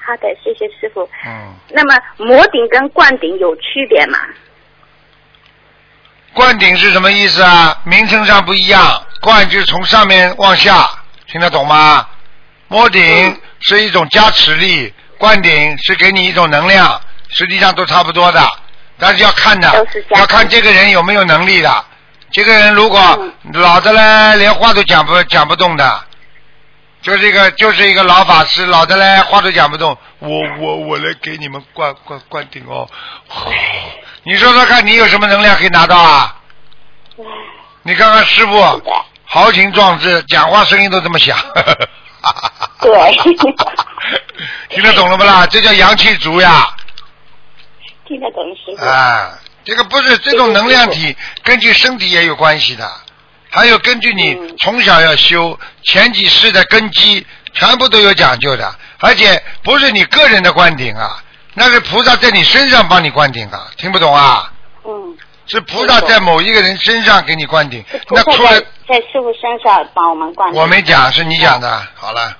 [0.08, 1.06] 好的，谢谢师傅。
[1.26, 4.18] 嗯，那么摩顶跟灌顶有区别吗？
[6.32, 7.78] 灌顶是什么意思啊？
[7.84, 10.88] 名称上不一样，灌就是从上面往下，
[11.26, 12.08] 听得懂吗？
[12.68, 18.40] 摩顶嗯是一种加持力，灌顶是给你一种能量，实际上都差不多的，
[18.98, 21.84] 但是要看的要看这个人有没有能力的。
[22.30, 22.98] 这个人如果
[23.44, 26.04] 嗯老的嘞，连话都讲不讲不动的，
[27.00, 32.88] 就是一个就是一个老法师，老的嘞话都讲不动，我我我来给你们灌灌灌顶哦。
[34.24, 36.36] 你说说看，你有什么能量可以拿到啊？
[37.82, 38.82] 你看看师傅，
[39.24, 41.38] 豪情壮志，讲话声音都这么响。
[42.80, 42.90] 对
[44.68, 45.46] 听得懂了不啦？
[45.46, 46.68] 这叫阳气足呀！
[48.06, 48.84] 听得懂师傅。
[48.84, 52.90] 啊，这个不是这种能量体，根据身体也有关系的，
[53.58, 61.20] 还有根据你嗯从小要修前几世的根基，全部都有讲究的，而且不是你个人的灌顶啊，
[61.54, 64.52] 那是菩萨在你身上帮你灌顶啊，听不懂啊？
[64.84, 70.60] 嗯，是菩萨在某一个人身上给你灌顶是，菩萨那出来在在师傅身上帮我们灌顶。
[70.60, 72.36] 我没讲，是你讲的，好了，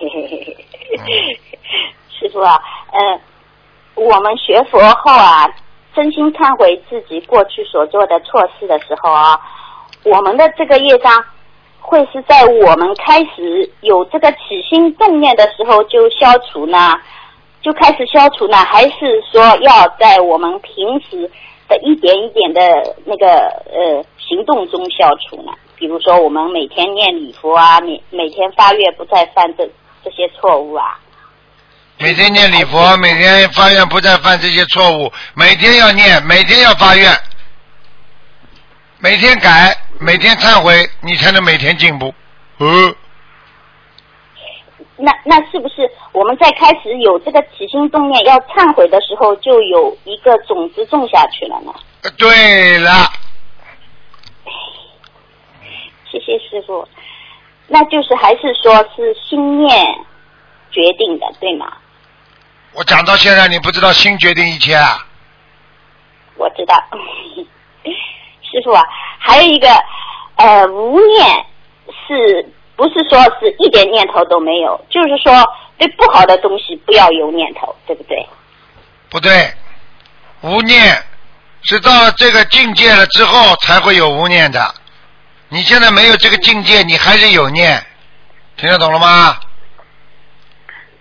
[2.18, 2.58] 师傅啊，
[2.90, 3.20] 呃，
[3.96, 5.46] 我们学佛后啊，
[5.94, 9.38] 真心忏悔自己过去所做的错事的时候啊，
[10.04, 11.12] 我们的这个业障
[11.80, 14.38] 会是在我们开始有这个起
[14.68, 16.94] 心动念的时候就消除呢？
[17.62, 21.30] 就开始消除呢，还是说要在我们平时
[21.66, 25.52] 的一点一点的那个呃行动中消除呢？
[25.76, 29.66] 比如说我们每天念礼佛啊，每每天发愿不再犯这
[30.04, 30.98] 这些错误啊。
[31.98, 37.10] 每天念礼佛，每天发愿不再犯这些错误，每天要念，每天要发愿，
[39.04, 42.14] 每天改，每天忏悔，你才能每天进步。
[42.56, 42.96] 呃，
[44.96, 51.74] 那那是不是我们在开始有这个起心动念要忏悔的时候，就有一个种子种下去了呢？
[52.16, 53.12] 对了，
[56.10, 56.88] 谢谢师傅。
[57.66, 59.84] 那就是还是说是心念
[60.70, 61.70] 决定的，对吗？
[62.72, 65.06] 我讲到现在，你不知道心决定一切啊？
[66.36, 66.74] 我知道，
[68.54, 68.84] 师傅啊，
[69.18, 69.68] 还有一个
[70.36, 71.26] 呃，无念
[72.06, 74.80] 是不是说是一点念头都没有？
[74.88, 75.44] 就是说
[75.76, 78.28] 对不好的东西不要有念头，对不对？
[79.10, 79.52] 不对，
[80.42, 81.02] 无念
[81.62, 84.72] 是到了这个境界了之后才会有无念的。
[85.48, 87.84] 你现在没有这个境界，你还是有念，
[88.56, 89.36] 听得懂了吗？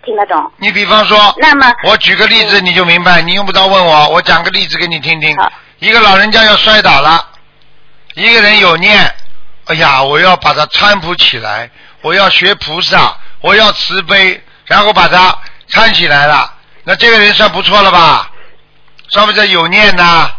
[0.03, 0.51] 听得懂？
[0.57, 5.35] 你比方说，那么我举个例子你就明白，你用不着问我，我讲个例子给你听听。
[5.79, 7.29] 一个老人家要摔倒了，
[8.15, 9.13] 一个人有念，
[9.65, 11.69] 哎呀，我要把他搀扶起来，
[12.02, 15.38] 我要学菩萨，我要慈悲，然后把他
[15.71, 18.30] 搀起来了，那这个人算不错了吧？
[19.10, 20.32] 算不算有念呢？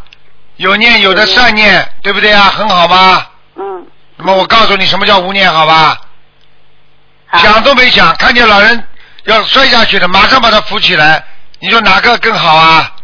[0.57, 2.45] 有念有的善念，对不对啊？
[2.45, 3.33] 很好吧？
[3.57, 6.01] 嗯，那么我告诉你什么叫无念，好吧？
[7.27, 8.87] 好想都没想，看见老人
[9.25, 11.25] 要摔下去了，马上把他扶起来，
[11.59, 12.95] 你说哪个更好啊？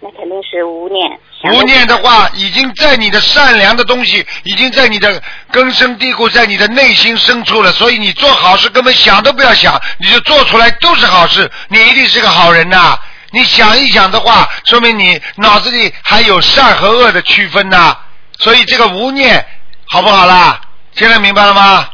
[0.00, 1.20] 那肯定是无念。
[1.42, 7.72] 想无念的话，已经在你的善良的东西，已经在你的根深蒂固，在你的内心深处了。
[7.72, 12.96] 所以你做好事根本想都不要想，你就做出来都是好事，你一定是个好人呐、
[13.30, 17.96] 你想一想的话，说明你脑子里还有善和恶的区分呐、
[18.38, 19.44] 所以这个无念
[19.86, 20.60] 好不好啦？
[20.92, 21.88] 现在明白了吗？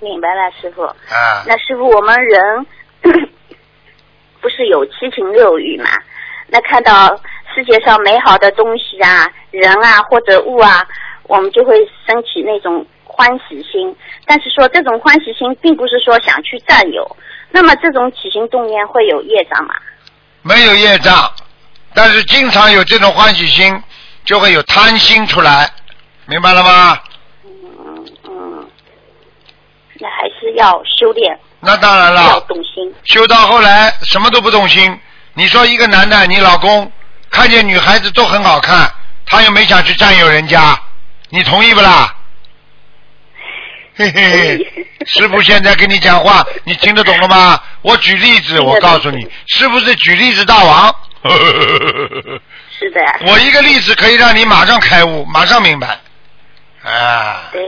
[0.00, 0.82] 明白了，师傅。
[0.82, 2.66] 啊，那师傅，我们人
[4.40, 5.90] 不是有七情六欲嘛？
[6.46, 7.20] 那看到
[7.54, 10.86] 世界上美好的东西啊、人啊或者物啊，
[11.24, 13.94] 我们就会升起那种欢喜心。
[14.26, 17.16] 但是说这种欢喜心，并不是说想去占有。
[17.50, 19.74] 那么这种起心动念会有业障吗？
[20.42, 21.30] 没有业障，
[21.92, 23.82] 但是经常有这种欢喜心，
[24.24, 25.68] 就会有贪心出来，
[26.26, 26.98] 明白了吗？
[27.44, 28.70] 嗯嗯
[29.98, 32.94] 那还是要修炼，那当然了要，动心。
[33.04, 34.98] 修到后来什么都不动心。
[35.34, 36.90] 你说一个男的，你老公
[37.30, 38.92] 看见女孩子都很好看，
[39.26, 40.78] 他又没想去占有人家，
[41.30, 42.14] 你同意不啦？
[43.96, 47.60] 嘿嘿嘿，师傅现在跟你讲话，你听得懂了吗？
[47.82, 50.94] 我举例子，我告诉你，是不是举例子大王？
[52.78, 55.98] 是的，我一个例子可以让你马上开悟，马上明白。
[56.82, 57.60] 啊，对，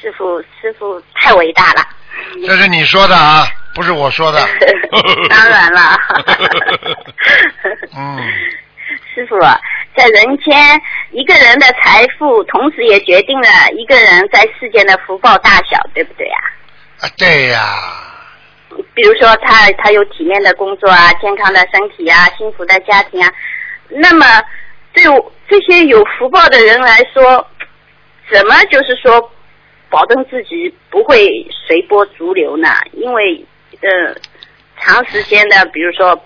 [0.00, 1.86] 师傅师傅太伟大了。
[2.46, 4.40] 这是你说的啊，不是我说的。
[5.28, 5.98] 当然了
[7.94, 8.32] 嗯，
[9.14, 9.38] 师傅，
[9.96, 16.38] 在人间，一个人的财富，同时也决定了一个人在世间的福报大小，对不对啊？
[17.00, 17.60] 啊，对呀、
[18.94, 23.30] 比如说他他有体面的工作啊，健康的身体啊，幸福的家庭啊，
[23.88, 24.24] 那么
[24.92, 25.02] 对
[25.48, 27.46] 这些有福报的人来说，
[28.30, 29.30] 怎么就是说
[29.90, 31.26] 保证自己不会
[31.66, 32.68] 随波逐流呢？
[32.92, 33.44] 因为
[33.80, 34.14] 呃，
[34.80, 36.18] 长时间的，比如说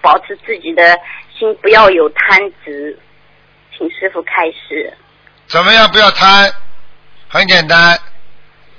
[0.00, 0.98] 保持自己的
[1.40, 2.98] 心不要有贪执，
[3.74, 4.94] 请师傅开示。
[5.46, 6.52] 怎么样不要贪？
[7.28, 7.98] 很简单。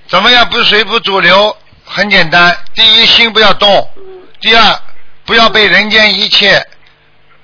[0.05, 1.57] 怎么样不随波逐流？
[1.83, 2.55] 很简单。
[2.75, 4.03] 第一，心不要动；嗯
[4.39, 4.79] 第二，
[5.25, 6.63] 不要被人间一切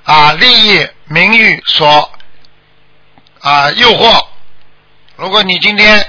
[0.03, 2.11] 啊利益、名誉所
[3.39, 4.23] 啊诱惑。
[5.15, 6.05] 如果你今天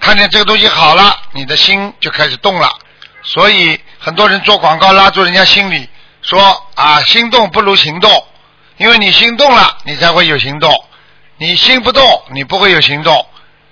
[0.00, 2.70] 看见这个东西好了，你的心就开始动了。
[3.22, 5.86] 所以很多人做广告拉住人家心里，
[6.22, 8.26] 说啊心动不如行动，
[8.78, 10.72] 因为你心动了，你才会有行动。
[11.38, 13.26] 你心不动，你不会有行动。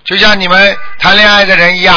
[0.04, 1.96] 就像你们谈恋爱的人一样，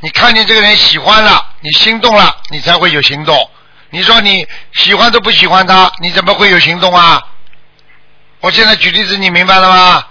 [0.00, 3.50] 你看见这个人喜欢了，你心动了，你才会有行动。
[3.90, 7.20] 你说你喜欢都不喜欢他，你怎么会有行动啊？
[8.40, 10.06] 我现在举例子，你明白了吗？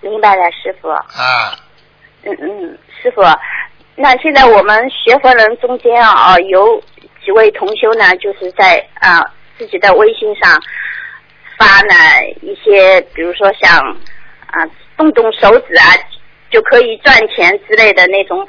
[0.00, 0.90] 明白了，师傅。
[0.90, 1.56] 啊，
[2.24, 3.22] 嗯嗯，师傅，
[3.96, 6.78] 那现在我们学佛人中间啊，有
[7.24, 9.24] 几位同修呢，就是在啊
[9.56, 10.60] 自己的微信上
[11.62, 11.94] 发呢
[12.42, 13.78] 一些，比如说像
[14.46, 15.94] 啊动动手指啊
[16.50, 18.44] 就可以赚钱之类的那种，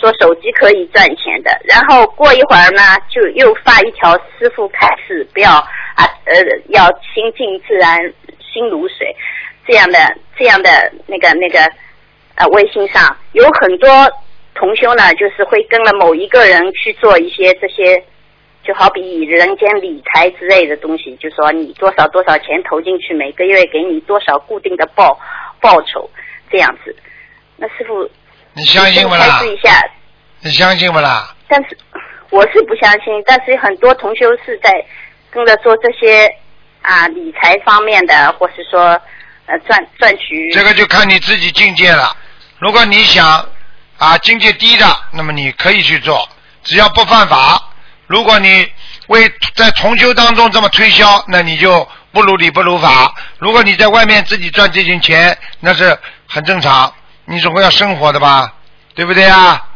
[0.00, 1.50] 说手机可以赚钱的。
[1.64, 6.34] 然后过一会儿呢，就又发一条师傅开始不要啊呃
[6.68, 7.98] 要心静自然
[8.40, 9.14] 心如水
[9.66, 9.98] 这样的
[10.38, 11.60] 这样的那个那个
[12.36, 13.88] 呃微信上有很多
[14.54, 18.02] 同修呢，就是会跟了某一个人去做一些这些，
[18.64, 25.20] 就好比人间理财之类的东西，就说你多少多少钱投进去，每个月给你多少固定的报
[25.60, 26.08] 报酬
[26.50, 26.96] 这样子。
[27.56, 28.10] 那师傅，
[28.54, 29.54] 你相信不开啦示？
[29.54, 29.78] 一下，
[30.40, 31.34] 你相信不啦？
[31.46, 31.76] 但是
[32.30, 34.72] 我是不相信，但是很多同修是在
[35.30, 36.26] 跟着做这些
[36.80, 38.80] 啊理财方面的，或是说
[39.44, 42.16] 呃赚赚取这个就看你自己境界了。
[42.58, 43.46] 如果你想
[43.98, 46.26] 啊境界低的，那么你可以去做，
[46.62, 47.60] 只要不犯法。
[48.06, 48.70] 如果你
[49.08, 53.14] 为在重修当中这么推销，那你就不如理不如法。
[53.38, 56.92] 如果你在外面自己赚这些钱，那是很正常。
[57.24, 58.52] 你总归要生活的吧，
[58.94, 59.68] 对不对啊？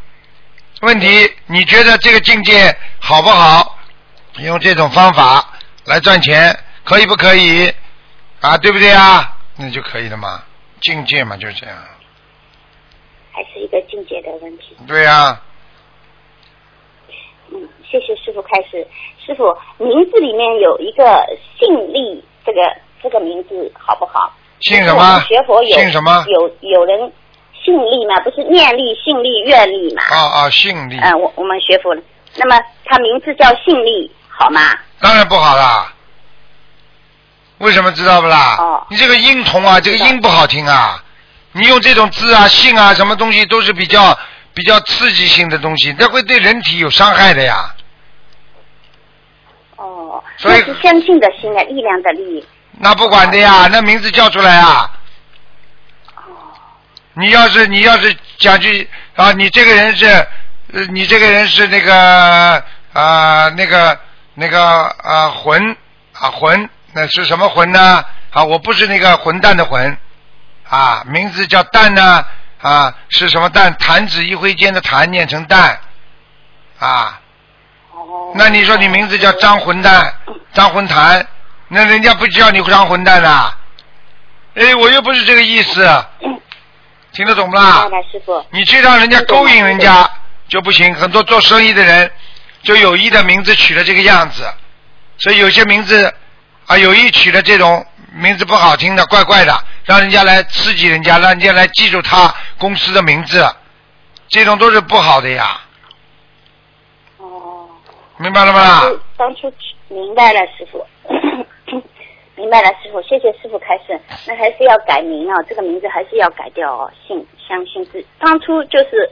[0.83, 3.79] 问题你觉得这个境界好不好？
[4.39, 7.73] 用这种方法来赚钱，可以不可以？
[8.41, 9.37] 啊，对不对啊？
[9.57, 10.43] 那就可以了嘛，
[10.81, 11.77] 境界嘛就是这样。
[13.33, 14.77] 还是一个境界的问题。
[14.87, 15.39] 对呀、嗯，
[17.91, 18.87] 谢谢师傅开始。
[19.25, 21.25] 师傅，名字里面有一个
[21.59, 22.61] 姓力，这个
[23.03, 24.33] 这个名字好不好？
[24.61, 27.13] 姓什么学佛有姓什么有有人
[27.65, 28.19] 姓力嘛？
[28.21, 30.03] 不是念力、姓力、愿力嘛？
[30.03, 31.95] 啊啊，姓李，嗯、我我们学佛，
[32.37, 34.61] 那么他名字叫姓力，好吗？
[35.01, 35.93] 当然不好啦。
[37.59, 38.57] 为什么知道不啦？
[38.59, 41.03] 哦你这个音同啊，这个音不好听啊。
[41.53, 44.17] 你用这种字啊、姓啊，什么东西都是比较
[44.55, 47.75] 比较刺激性的东西，这会对人体有伤害的呀。
[50.09, 52.47] 哦，所以那是相信的心啊，力量的力。
[52.81, 54.91] 那不管的呀，那名字叫出来啊。
[56.17, 56.23] 哦，
[57.15, 60.07] 你要是你要是讲句啊，你这个人是，
[60.73, 62.63] 呃，你这个人是那个
[62.93, 63.99] 啊、那个
[64.35, 65.77] 那个啊魂
[66.13, 68.05] 啊魂，那是什么魂呢？
[68.31, 69.97] 啊，我不是那个混蛋的混，
[70.69, 72.25] 啊，名字叫蛋呢，
[72.61, 73.75] 啊，是什么蛋？
[73.79, 75.81] 弹指一挥间的弹，念成蛋，
[76.79, 77.21] 啊，
[78.09, 78.33] 哦。
[78.35, 80.13] 那你说你名字叫张混蛋，
[80.55, 81.27] 张混蛋，
[81.69, 83.53] 那人家不叫你张混蛋呐？
[84.55, 86.05] 哎，我又不是这个意思，
[87.13, 87.83] 听得懂不啦？
[87.83, 88.45] 明白了，师傅。
[88.51, 90.09] 你去让人家勾引人家
[90.49, 90.95] 就不行。
[90.95, 92.11] 很多做生意的人
[92.63, 94.45] 就有意的名字取了这个样子，
[95.19, 96.13] 所以有些名字
[96.67, 103.49] 啊有意取了这种名字不好听的、怪怪的，让人家来刺激人家，让人家来记住他公司的名字。
[104.29, 105.68] 这种都是不好的呀，哦，
[108.19, 108.83] 明白了吗？
[109.17, 109.53] 当初
[109.89, 110.85] 明白了，师傅，
[112.35, 113.99] 明白了，师傅，谢谢师傅开示。
[114.27, 116.91] 那还是要改名啊，这个名字还是要改掉哦。
[117.07, 119.09] 信相信自，当初就是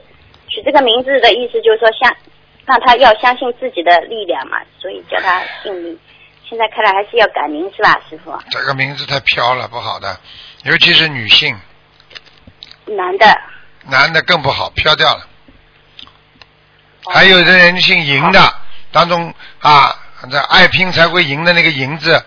[0.49, 2.13] 取这个名字的意思，就是说相
[2.65, 5.97] 让他要相信自己的力量嘛，所以叫他信力。
[6.49, 8.37] 现在看来还是要改名是吧，师傅？
[8.49, 10.17] 这个名字太飘了，不好的，
[10.65, 11.55] 尤其是女性，
[12.85, 13.25] 男的，
[13.89, 15.21] 男的更不好，飘掉了。
[15.21, 18.39] 哦还有的人姓银的，
[18.91, 19.95] 当中啊，
[20.29, 22.23] 这爱拼才会赢的那个赢字，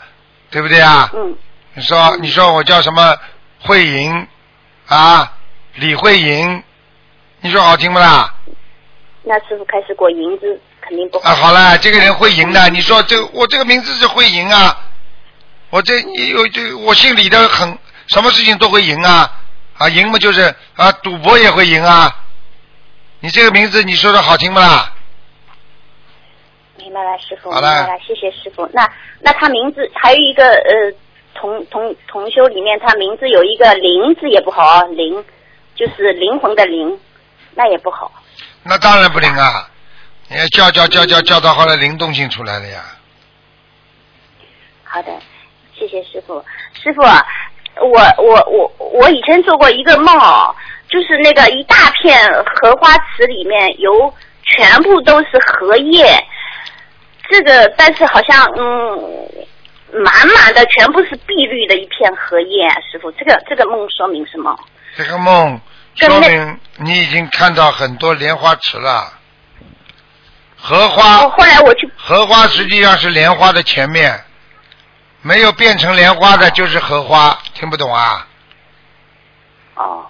[0.50, 1.10] 对不对啊？
[1.14, 1.36] 嗯，
[1.74, 3.16] 你说，你说我叫什么
[3.60, 4.26] 慧莹
[4.86, 5.32] 啊？
[5.74, 6.62] 李慧莹，
[7.40, 8.34] 你说好听不啦？
[9.22, 11.30] 那师傅开始过银子肯定不好。
[11.30, 14.76] 啊，好了，这个人会赢的，你说这我这个名字是会赢啊？
[15.70, 19.32] 我这你有这我姓李的很，什么事情都会赢啊
[19.78, 22.14] 啊，赢嘛就是啊，赌博也会赢啊。
[23.20, 24.92] 你这个名字你说的好听不啦？
[26.90, 28.68] 明白了，师傅，好了明白了，谢谢师傅。
[28.72, 28.84] 那
[29.20, 30.92] 那他名字还有一个呃
[31.34, 35.24] 同同同修里面，他名字有一个灵字也不好啊，灵
[35.76, 36.98] 就是灵魂的灵，
[37.54, 38.10] 那也不好。
[38.64, 39.70] 那当然不灵啊！
[40.28, 42.82] 你要叫叫叫叫叫到后来灵动性出来了呀。
[44.82, 45.12] 好的，
[45.72, 46.44] 谢谢师傅。
[46.74, 50.52] 师傅，我我我我以前做过一个梦哦，
[50.88, 54.12] 就是那个一大片荷花池里面有
[54.44, 56.04] 全部都是荷叶，
[57.30, 59.44] 这个但是好像嗯
[60.04, 64.58] 满满的全部是碧绿的一片荷叶、啊，师傅，这个这个梦说明什么？
[64.96, 65.60] 这个梦
[65.96, 69.12] 说明你已经看到很多莲花池了。
[70.56, 74.22] 荷花哦，后来我去荷花实际上是莲花的前面，
[75.22, 78.26] 没有变成莲花的就是荷花，听不懂啊？
[79.76, 80.04] 哦，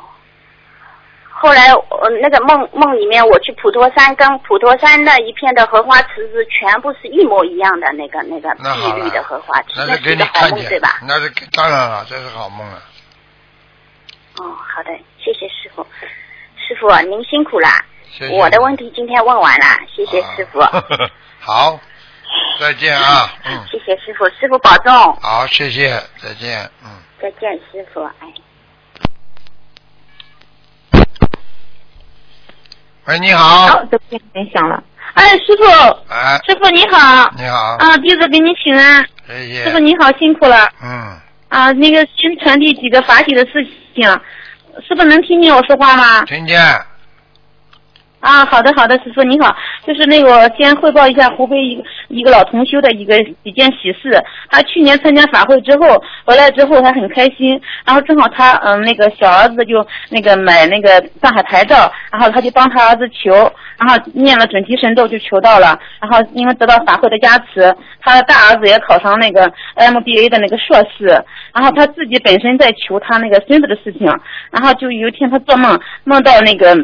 [1.42, 12.82] 后来呃那个梦梦里面，我去普陀山，跟普陀山那一片的荷花池子全部是一模一样的那个那个碧绿的荷花池，那是个好看见梦对吧？，那是当然了，这是好梦了。
[14.36, 15.86] 哦，好的，谢谢师傅。
[16.56, 17.68] 师傅您辛苦了，
[18.12, 18.34] 谢谢。
[18.38, 20.84] 我的问题今天问完了，谢谢师傅，啊
[21.40, 21.80] 好，
[22.60, 25.88] 再见啊， 嗯，谢谢师傅，师傅保重，好，谢谢，
[26.18, 26.90] 再见，嗯。
[27.18, 28.30] 再见师傅，哎。
[33.10, 34.80] 喂，你好好，，这边联想了。
[35.14, 35.64] 哎，师傅，
[36.08, 37.28] 哎，师傅你好。
[37.36, 39.04] 你好，啊，弟子给你请安。
[39.26, 39.64] 谢谢。
[39.64, 40.68] 师傅你好，辛苦了。
[40.80, 44.08] 嗯，啊，那个先传递几个法喜的事情，
[44.86, 46.24] 师傅能听见我说话吗？
[46.24, 46.56] 听见，
[48.20, 49.56] 啊，好的好的，师傅你好，
[49.86, 54.22] 就是那个先汇报一下湖北一个一个老同修的一个几件喜事。
[54.50, 60.90] 他去年参加法会之后回来之后，他很开心，然后正好他嗯那个小儿子就那个买那个
[61.22, 63.32] 上海牌照，然后他就帮他儿子求，
[63.78, 71.06] 然后念了准提神咒就求到了，然后因为得到法会的加持，他的大儿子也考上那个 MBA 的那个硕士，
[71.54, 74.06] 然后他自己本身在求他那个孙子的事情，
[74.50, 76.76] 然后就有一天他做梦梦到那个。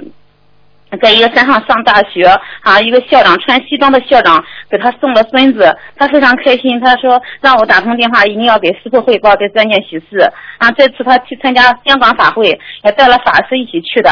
[0.97, 2.25] 在一个山上上大学
[2.61, 6.81] 啊，一个校长穿西装的校长给他送了孙子，他非常开心。
[6.81, 10.31] 他说让我打通电话，一定要给师傅汇报这三件喜事。
[10.59, 14.11] 啊，这次他去参加香港法会，也带了法师一起去的。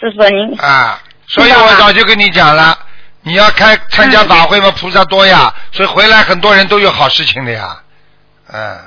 [0.00, 2.76] 师傅您啊，所以我早就跟你讲了，
[3.22, 7.76] 你要开参加法会嘛，菩萨多呀，所以回来很多人都有好事情的呀，
[8.52, 8.78] 嗯。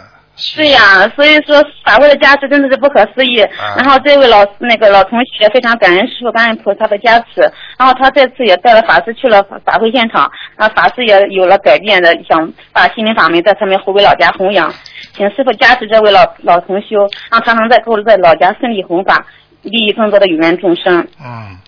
[0.55, 3.39] 对呀、所以说法会的加持真的是不可思议。
[3.41, 7.41] 啊然后这位老那个老同学非常感恩师傅、感恩菩萨的加持。
[7.77, 14.73] 然后他这次也带了法师去了法法会现场，然后法师也有了改变的，想把心灵法门在他们湖北老家弘扬。
[15.13, 19.23] 请师傅加持这位老老同修，让他能在够在老家顺利弘法，
[19.61, 21.07] 利益更多的有缘众生。
[21.23, 21.59] 嗯，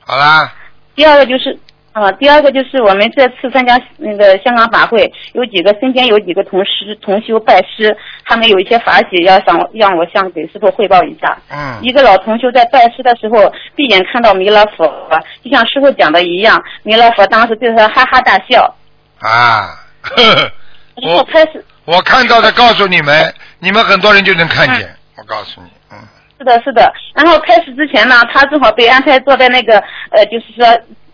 [0.00, 0.54] 好啦，
[0.94, 1.58] 第二个就是
[2.02, 11.36] 啊，第二个就是我们这次参加那个香港法会，有几个身边有几个同师同修拜师，他们有一些法喜要想让我向给师傅汇报一下。
[11.50, 14.86] 嗯一个老同修在拜师的时候，闭眼看到弥勒佛，
[15.42, 18.74] 就像师傅讲的一样，弥勒佛当时对他哈哈大笑。
[19.20, 19.68] 啊，
[21.02, 25.98] 我开始我看到的告诉你们，你们很多人就能看见，我告诉你，嗯，
[26.38, 26.92] 是的，是的。
[27.14, 29.78] 然后开始之前呢，他正好被安排坐在那个
[30.10, 30.66] 呃，就是说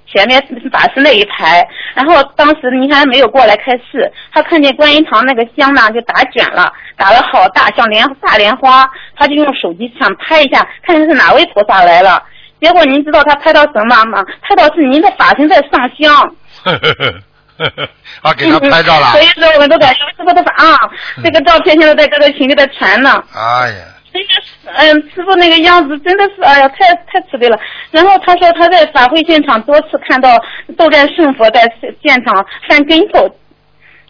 [0.06, 0.40] 前面
[0.72, 1.66] 法师那一排。
[1.94, 12.22] 然后当时您还没有过来开示，他看见观音堂那个香呢就打卷了，打了好大，像莲大莲花，他就用手机想拍一下，看看是哪位菩萨来了。
[12.60, 14.24] 结果您知道他拍到什么吗？
[14.42, 16.34] 拍到是您的法身在上香。
[16.64, 17.14] 呵呵呵
[17.56, 17.88] 呵呵，
[18.22, 20.76] 啊，给他拍照了 所，以说我们都感觉师傅的法啊，
[21.22, 23.22] 这个照片现在在各个群里在传呢。
[23.34, 23.84] 哎呀，
[24.76, 27.58] 嗯，师傅那个样子真的是，哎呀，太太慈悲了。
[27.90, 30.36] 然后他说他在法会现场多次看到
[30.76, 31.60] 斗战胜佛在
[32.02, 33.28] 现场翻跟头，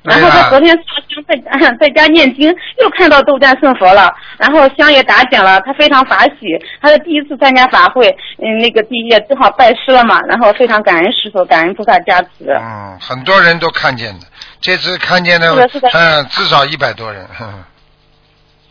[0.02, 2.48] 然后他昨天上香在 在家念经，
[2.82, 6.46] 又看到斗战胜佛了，然后香也打响了，他非常法喜，
[6.80, 12.28] 他是第一次参加法会，嗯，那个第一正好拜师了嘛，然后非常感恩师傅，感恩菩萨加持。
[12.48, 14.26] 嗯，很多人都看见的，
[14.60, 15.48] 这次看见的
[15.92, 17.24] 嗯，至少一百多人。
[17.26, 17.52] 呵呵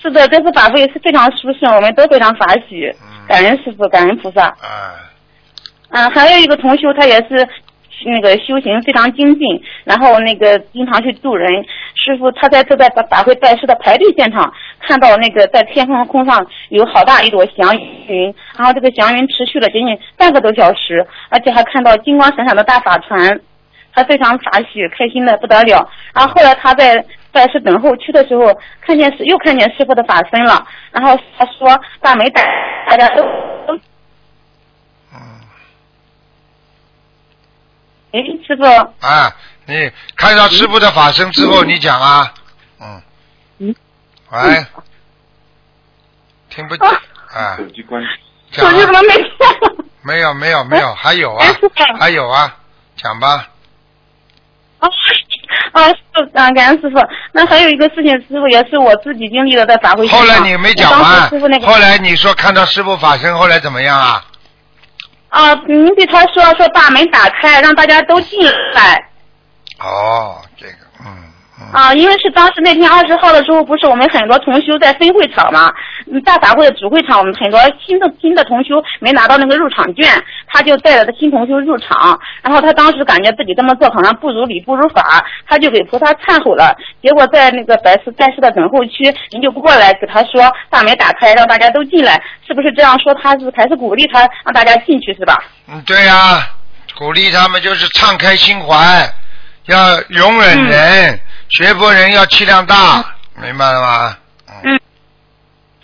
[0.04, 4.48] 是的，这次法会是非常殊胜，我们都非常法喜，嗯感恩师傅，感恩菩萨。
[4.48, 5.00] 啊，
[5.92, 7.48] 嗯，还有一个同修，他也是
[8.06, 11.64] 那个修行非常精进，然后那个经常去度人。
[11.96, 23.40] 师傅他在这在法法会拜师的排队现场，看到那个在天空空上有好大一朵祥云，然后这个祥云持续了仅仅半个多小时，而且还看到金光闪闪的大法船，
[23.94, 25.90] 他非常法喜，开心的不得了。
[26.14, 32.42] 然后后来他在拜师等候区的时候，看见师又看见师傅的法身了，然后他说大美大
[32.88, 33.24] 大家都
[33.68, 33.76] 都
[35.14, 35.42] 嗯，
[38.12, 38.64] 哎，师傅。
[39.06, 42.34] 啊，你看到师傅的法身之后，你讲啊，
[42.80, 43.02] 嗯，
[43.58, 43.76] 嗯，
[44.32, 44.66] 喂，
[46.50, 48.02] 听不见啊，手机关。
[48.52, 49.32] 手机怎么没电？
[50.04, 51.46] 没有没有没有，还有啊
[52.00, 52.58] 还有啊，
[52.96, 53.50] 讲吧，
[54.78, 54.88] 啊
[55.72, 56.98] 啊，师傅，啊，感恩师傅。
[57.32, 60.26] 那还有一个事情，师傅也是我自己经历的，在法会现后。
[60.26, 64.24] 来你没讲当完师傅那，个后来你说看到师傅法身，后来怎么样啊？
[65.30, 68.40] 啊，您对他说说把门打开，让大家都进
[68.76, 69.04] 来
[69.80, 71.33] 哦，这个，嗯嗯，
[71.72, 75.72] 啊，因为是当时那天二十号的时候，不是我们很多同修在分会场嘛，
[76.12, 80.06] 嗯大法会的主会场，我们很多新的新的同修没拿到那个入场券，
[80.48, 86.76] 他就带着他新同修入场，然后他当时感觉自己这么做好像不如理不如法，他就给菩萨忏悔了。
[87.02, 93.14] 结果在那个白师在师的等候区，您就不过来给他说大门打开，让大家都进来，是不是这样说？
[93.16, 95.44] 他是还是鼓励他让大家进去是吧？
[95.68, 96.48] 嗯，对呀、
[96.98, 98.76] 鼓励他们就是敞开心怀，
[99.68, 101.20] 要容忍人，
[101.54, 103.04] 学佛人要气量大，
[103.42, 104.18] 明白了吗？
[104.64, 104.80] 嗯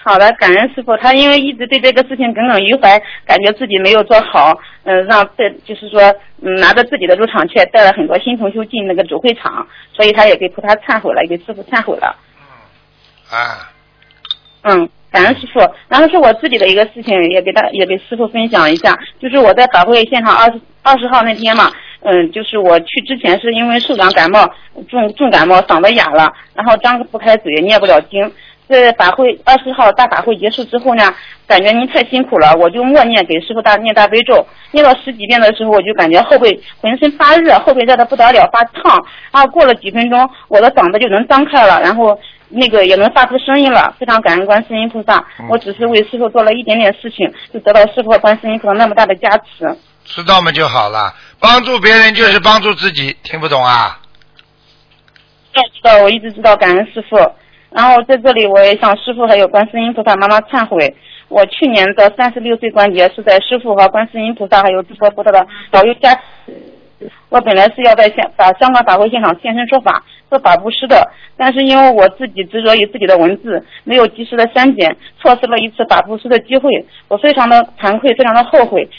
[0.01, 0.97] 好的，感恩师傅。
[0.97, 6.01] 他因为一直对这个事情耿耿于怀，感觉自己没有做好，嗯、让这就是说，
[6.41, 12.15] 嗯，拿着自己的入场券带了很多新同修进那个主会场，所以他也给菩萨忏悔了，也给师傅忏悔了。
[13.31, 13.69] 嗯啊，
[14.63, 15.59] 嗯，感恩师傅。
[15.87, 21.71] 然后是我自己的一个事情，也给大也给师傅分享一下，就是我在法会现场二十二十号那天嘛，
[22.01, 24.49] 嗯，就是我去之前是因为受感感冒，
[24.89, 28.31] 重重感冒，嗓子哑了，然后张不开嘴，念不了经。
[28.69, 31.03] 在法会二十号大法会结束之后呢，
[31.47, 39.03] 感觉您太辛苦了，我就默念给师傅大念大悲咒，念到十几遍的时候，我就感觉后背浑身发热，后背热的不得了，发烫。
[39.31, 42.15] 然后过了几分钟，我的嗓子就能张开了，然后
[42.49, 45.25] 那个也能发出声音了，非常感恩观世音菩萨。
[45.49, 49.75] 我只是为师傅做了一点点事情，就得到师傅和观世音菩萨那么大的加持。
[50.09, 51.13] 知道嘛就好了。
[51.39, 53.99] 帮助别人就是帮助自己，听不懂啊？
[55.53, 57.17] 知道，我一直知道感恩师傅。
[57.71, 60.95] 然后在这里，我也向师傅还有观世音菩萨妈妈忏悔。
[61.27, 66.19] 我去年的三十六岁关节是在师傅和观世音菩萨还有诸佛菩萨的保佑下。
[67.29, 76.69] 我本来是要在现把香港法会现场现身说法做法布施的，但是因为我自己执着于自己的文字，没有及时的删减，错失了一次法布施的机会，
[77.07, 78.89] 我非常的惭愧，非常的后悔，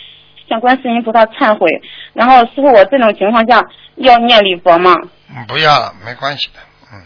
[0.50, 1.70] 向观世音菩萨忏悔。
[2.12, 4.94] 然后师傅，我这种情况下要念礼佛吗？
[5.30, 6.58] 嗯，不要了，没关系的。
[6.92, 7.00] 嗯，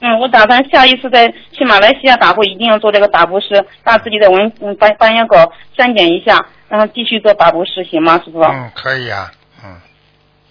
[0.00, 8.40] 嗯，我打算下一次再去马来西亚打会，一定要做这个打布师，把自己的文嗯发发言稿删减一下，然后继续做打布师，行吗，师傅？
[8.40, 9.30] 嗯，可以啊，
[9.62, 9.76] 嗯，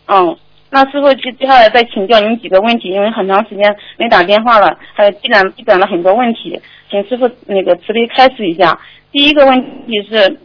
[0.07, 0.37] 嗯，
[0.69, 8.79] 那师傅接接下来再请教您几个问题，因为很长时间没打电话了，还有积攒积攒了很多问题，请师傅那个慈悲开示一下。
[9.11, 10.39] 第一个问题是，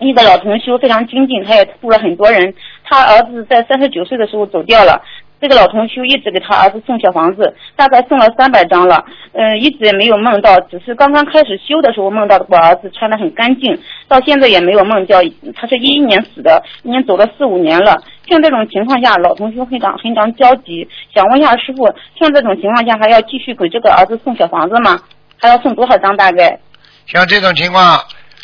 [0.00, 5.02] 一个老同修非常精进，他也度了很多人，他儿子在三十九岁的时候走掉了。
[5.40, 13.78] 这个老同修一直给他儿子送小房子，大概送了三百张了，嗯，一直也没有梦到，只是刚刚开始修的时候梦到我儿子穿得很干净，
[14.08, 15.20] 到现在也没有梦到。
[15.54, 17.96] 他是一一年死的，已经走了四五年了。
[18.26, 21.86] 像这种情况下，老同修非常非常焦急，想问一下师傅，
[22.18, 24.98] 像这种情况下还要继续给这个儿子送小房子吗？
[25.40, 26.58] 还要送多少张大概？
[27.06, 27.96] 像这种情况，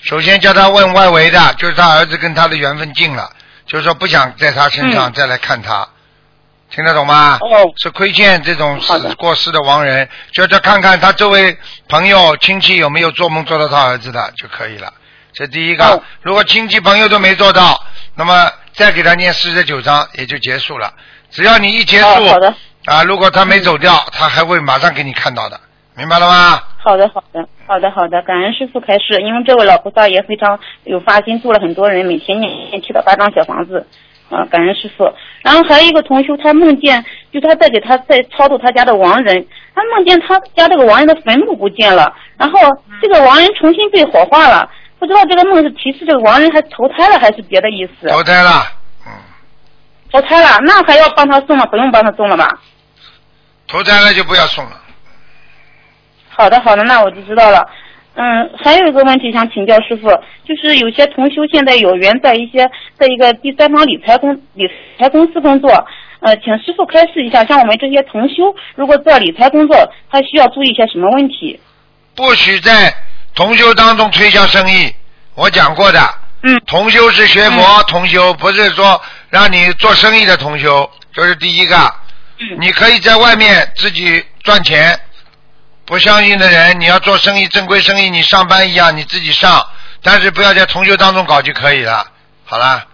[0.04, 3.30] 首先叫他问外围的，就是他儿子跟他的缘分尽了，
[3.66, 5.12] 就是说不想在他身上嗯。
[5.14, 5.88] 再来看他，
[6.70, 7.38] 听得懂吗？
[7.40, 9.60] 哦，是亏欠这种死过世的。
[9.62, 11.56] 亡人，叫他看看他周围
[11.88, 14.92] 朋友亲戚有没有做梦做到他儿子的就可以了。
[15.32, 16.02] 这第一个，哦。
[16.20, 17.82] 如果亲戚朋友都没做到，
[18.14, 20.92] 那么再给他念四十九章也就结束了。
[21.30, 25.58] 只要你一结束，哦啊，如果他没走掉，他还会马上给你看到的，
[25.96, 26.60] 明白了吗？
[26.78, 29.20] 好的，好的，好的，好的，感恩师傅开示。
[29.22, 33.86] 因为这位老菩萨也非常有发心，度了很多人，每天念念七到八张小房子，
[34.28, 35.08] 啊，感恩师傅。
[35.42, 42.58] 然后还有一个同修，他梦见就他在给他在超度他家的亡人，他梦见他家这个亡人的坟墓不见了，然后
[43.00, 44.68] 这个亡人重新被火化了，
[44.98, 48.08] 不知道这个梦是提示这个亡人还投胎了还是别的意思？
[48.08, 48.50] 投胎了，
[49.06, 49.12] 嗯，
[50.10, 51.64] 投胎了，那还要帮他送吗？
[51.66, 52.46] 不用帮他送了吧？
[53.68, 54.80] 投胎了就不要送了。
[56.36, 57.64] 好的，好的，那我就知道了。
[58.16, 60.08] 嗯，还有一个问题想请教师傅，
[60.44, 65.68] 就是有些同修现在有缘在一些在一个第三方理财公理财公司工作，
[66.20, 69.76] 呃，请师傅开示一下，像我们这些同修如果做理财工作，
[70.10, 71.58] 他需要注意一些什么问题？
[72.14, 72.94] 不许在
[73.34, 74.92] 同修当中推销生意，
[75.34, 76.00] 我讲过的。
[76.42, 76.60] 嗯。
[76.66, 81.76] 同修是学佛同修，不是说让你做生意的同修，这是第一个。
[82.38, 82.58] 嗯。
[82.60, 84.96] 你可以在外面自己赚钱。
[85.86, 89.64] 不相信的人，你要做生意，正规生意，你上班一样，你自己上，
[90.02, 92.06] 但是不要在同修当中搞就可以了。
[92.44, 92.86] 好了。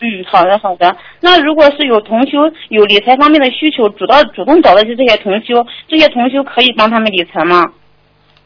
[0.00, 0.96] 嗯，好的好的。
[1.20, 7.66] 那如果是有同修有理财方面的需求，主到主动找的是这些同修，这些同修可以帮他们理财吗？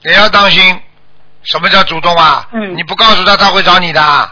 [0.03, 0.81] 也要当心，
[1.43, 2.49] 什么叫主动啊？
[2.53, 2.77] 嗯。
[2.77, 4.31] 你不告诉他，他会找你的。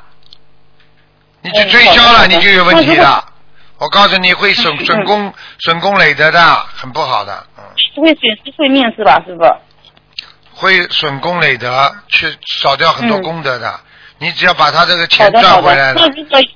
[1.43, 3.23] 你去嗯推销了，你就有问题了。
[3.79, 6.41] 我告诉你会损嗯损功损功累德的，
[6.75, 7.47] 很不好的。
[7.97, 8.03] 嗯。
[8.03, 9.45] 会损失会面是吧，师傅？
[10.55, 13.81] 会损功累德，去少掉很多嗯功德的。
[14.19, 15.93] 你只要把他这个钱赚回来。
[15.93, 16.01] 了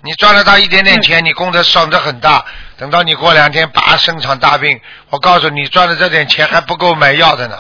[0.03, 2.45] 你赚了他一点点嗯钱，你功德伤得很大。
[2.77, 4.81] 等到你过两天拔生场大病，
[5.11, 7.57] 我告诉你，赚的这点钱还不够买药的呢。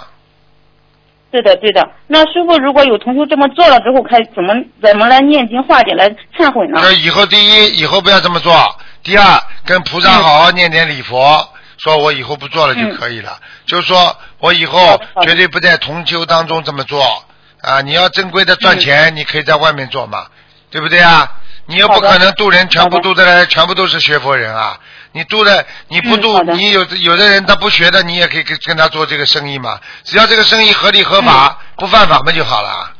[1.31, 1.87] 对的对的。
[2.07, 6.09] 那师傅如果有同学这么做了之后，开怎么怎么来念经化解来
[6.39, 6.81] 忏悔呢？
[6.83, 8.55] 那以后第一，以后不要这么做；
[9.03, 11.47] 第二，跟菩萨好好念点礼佛，
[11.79, 13.39] 说我以后不做了就可以了。
[13.66, 17.24] 就是说我以后绝对不在同修当中这么做
[17.62, 17.81] 啊！
[17.81, 20.26] 你要正规的赚钱，你可以在外面做嘛，
[20.70, 21.33] 对不对啊？
[21.66, 24.79] 你又不可能渡人全部渡的来，全部都是学佛人啊！
[25.12, 29.79] 你渡的你不渡，嗯你有的有的人他不学的，你也可以跟跟他做这个生意嘛。
[30.05, 32.93] 只要这个生意合理合法，不犯法嘛就好了。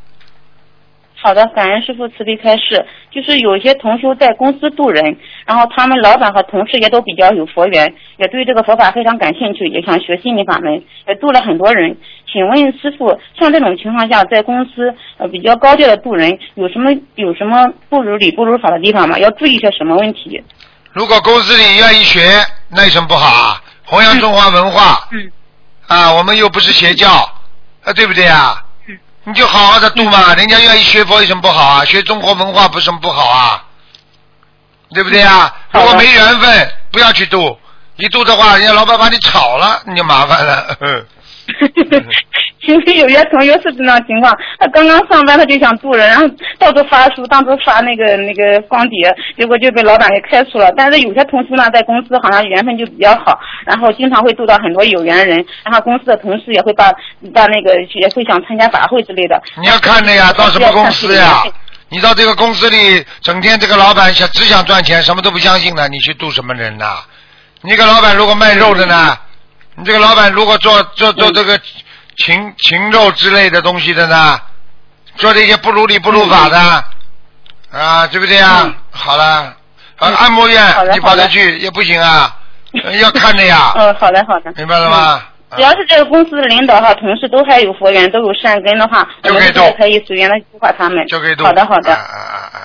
[1.21, 2.87] 好的，感恩师傅慈悲开示。
[3.11, 11.97] 就是有些同修在公司渡人，然后他们老板和同事也都比较有佛缘，也对这个佛法非常感兴趣，也想学心理法门，也渡了很多人。
[12.31, 19.19] 请问师傅，像这种情况下，在公司呃比较高调的渡人，有什么有什么不如理不如法的地方吗？
[19.19, 20.41] 要注意些什么问题？
[20.93, 22.21] 如果公司里愿意学，
[22.71, 23.61] 那有什么不好啊？
[23.85, 25.31] 弘扬中华文化，嗯
[25.89, 27.09] 啊，我们又不是邪教，
[27.83, 28.63] 啊，对不对啊？
[29.29, 31.85] 嗯 你就好好的度嘛，人家愿意学佛有什么不好啊？
[31.85, 33.63] 学中国文化不是什么不好啊？
[34.95, 35.55] 对不对啊？
[35.71, 37.59] 如果没缘分，不要去度，
[37.97, 40.77] 一度的话，人家老板把你炒了，你就麻烦了。
[42.61, 46.29] 其实有些同学是这种情况，他刚刚上班他就想渡人，然后
[46.59, 50.71] 到处发书，当初发那个那个光碟，结果就被老板给开除了。
[50.77, 56.93] 但是有些同事呢，在公司好像缘分就比较好，然后经常会渡到很多有缘人，然后公司的同事也会把
[57.33, 59.41] 把那个也会想参加法会之类的。
[59.61, 61.43] 你要看的呀，到什么公司呀？
[61.91, 66.99] 你到这个公司里，整天这个老板想只想赚钱，什么都不相信的，你去度什么人呐？
[67.63, 69.17] 你个老板如果卖肉的呢？
[69.79, 71.59] 你这个老板如果做做做这个
[72.17, 74.39] 禽禽肉之类的东西的呢？
[75.17, 76.59] 做这些不如理不如法的
[77.73, 78.63] 啊，对不对啊？
[78.65, 79.55] 嗯好了，
[79.99, 80.63] 按摩院
[80.93, 82.37] 你跑得去也不行啊，
[82.85, 84.53] 呃要看的呀，嗯，好的好的。
[84.57, 85.23] 明白了吗？
[85.57, 91.07] 只要是这个公司的领导哈、同事都还有佛缘，都有善根的话，我就可以度们也可以随缘的度化他们。
[91.07, 91.45] 就可以度。
[91.45, 91.95] 好的好的。
[91.95, 92.59] 啊啊啊啊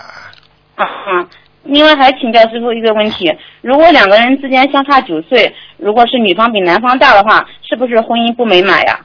[0.76, 0.84] 啊！
[0.84, 1.26] 啊啊！
[1.64, 8.99] 另外还请教师傅一个问题：如果两个人之间相差九岁，如果是女方比男方大的话，是不是婚姻不美满呀？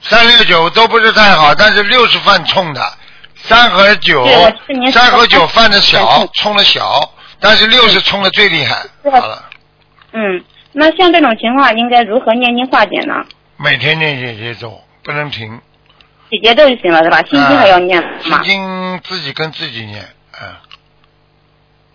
[0.00, 2.80] 三六九都不是太好，但是六是犯冲的，
[3.36, 4.24] 三和九
[4.90, 8.76] 三和九犯的小冲，的小，但是六是冲的最厉害。
[9.10, 9.44] 好了，
[10.12, 10.42] 嗯，
[10.72, 13.14] 那像这种情况应该如何念经化解呢？
[13.58, 15.60] 每天念姐姐咒，不能停。
[16.30, 17.18] 姐姐咒就行了，是吧？
[17.18, 18.52] 心经还要念啊吗心？
[18.52, 20.02] 经自己跟自己念，
[20.40, 20.48] 嗯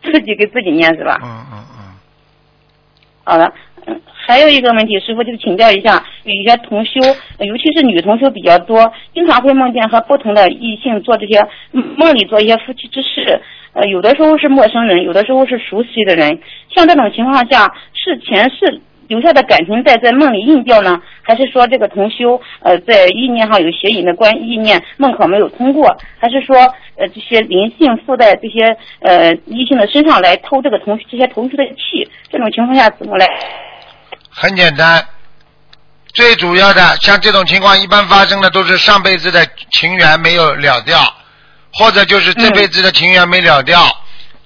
[0.05, 1.19] 自己给自己念是吧？
[1.23, 1.79] 嗯嗯嗯，
[3.23, 3.53] 好的，
[3.87, 7.01] 嗯，还有一个问题，师傅就请教一下，有一些同修，
[7.37, 11.39] 呃尤其是女同修比较多，经常会梦见和不同的异性做这些
[11.73, 13.41] 嗯梦里做一些夫妻之事，
[13.73, 16.39] 呃，有的时候是陌生人，有的时候是熟悉的人。
[16.69, 26.57] 像这种情况下，是前世留下的感情在在梦里印掉呢，还是说这个同修呃在意念上有邪淫的关意念，梦考没有通过，还是说
[26.95, 32.09] 呃这些灵性附在这些呃异性的身上来偷这个同这些同修的气？
[32.31, 33.27] 这种情况下怎么来？
[34.29, 35.05] 很简单，
[36.13, 40.99] 最主要的，像这种情况，一般发生的都是上辈子的情缘没有了掉，
[41.73, 43.79] 或者就是这辈子的情缘没了掉。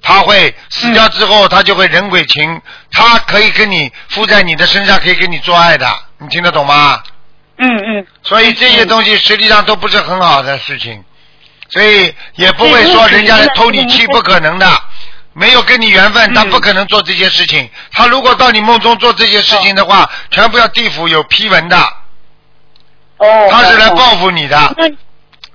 [0.02, 5.88] 他会死掉之后，他就会人鬼情，他可以跟你附在你的身上，可以跟你做爱的，
[6.20, 7.02] 你听得懂吗？
[7.58, 8.08] 嗯嗯。
[8.24, 11.04] 所以这些东西实际上都不是很好的事情，
[11.70, 14.82] 所以也不会说人家来偷你气，不可能的。
[15.34, 17.70] 没有跟你缘分，他不可能做这些事情。
[17.92, 21.78] 他如果到你梦中做这些事情的话，全部要地府有批文的。
[23.18, 23.48] 哦。
[23.52, 24.76] 他是来报复你的。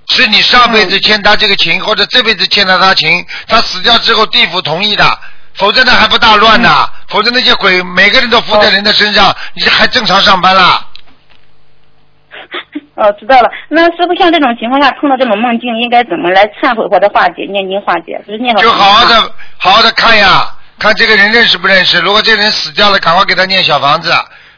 [0.07, 5.19] 那是你上辈子欠他这个情，或者这辈子欠了他情，他死掉之后地府同意的，
[5.55, 6.87] 否则呢还不大乱呢。
[7.07, 10.87] 否则那些鬼每个人都附在人的身上，你这还正常上班啦？
[12.95, 13.49] 哦，知道了。
[13.69, 18.21] 那师傅像这种情况下碰到这种梦境，应该怎么来忏悔或者化解、念经化解？
[18.25, 20.49] 就是念就好好的好好的看呀，
[20.79, 21.99] 看这个人认识不认识。
[21.99, 24.11] 如果这个人死掉了，赶快给他念小房子；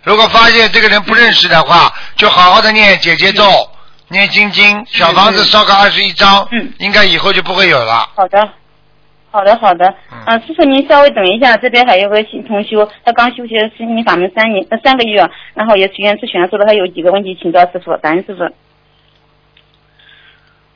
[0.03, 3.43] 如果发现这个人不认识的话，就好好的念姐姐咒、
[4.09, 8.09] 念心经，小房子烧个二十一张，嗯应该以后就不会有了。
[8.15, 8.49] 好的，
[9.29, 9.85] 好的，好的。
[10.11, 18.43] 嗯啊，师傅您稍微等一下，这边还有个新同修，他刚修学心灵法门三年呃三个月，然后也许愿咨询了，说了他有几个问题请教师傅，感恩师傅。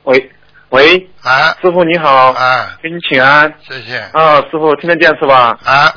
[0.03, 0.31] 喂
[0.69, 3.53] 喂，啊师傅你好，啊，给你请安。
[3.59, 5.57] 谢谢啊，师傅听得见是吧？
[5.63, 5.93] 啊，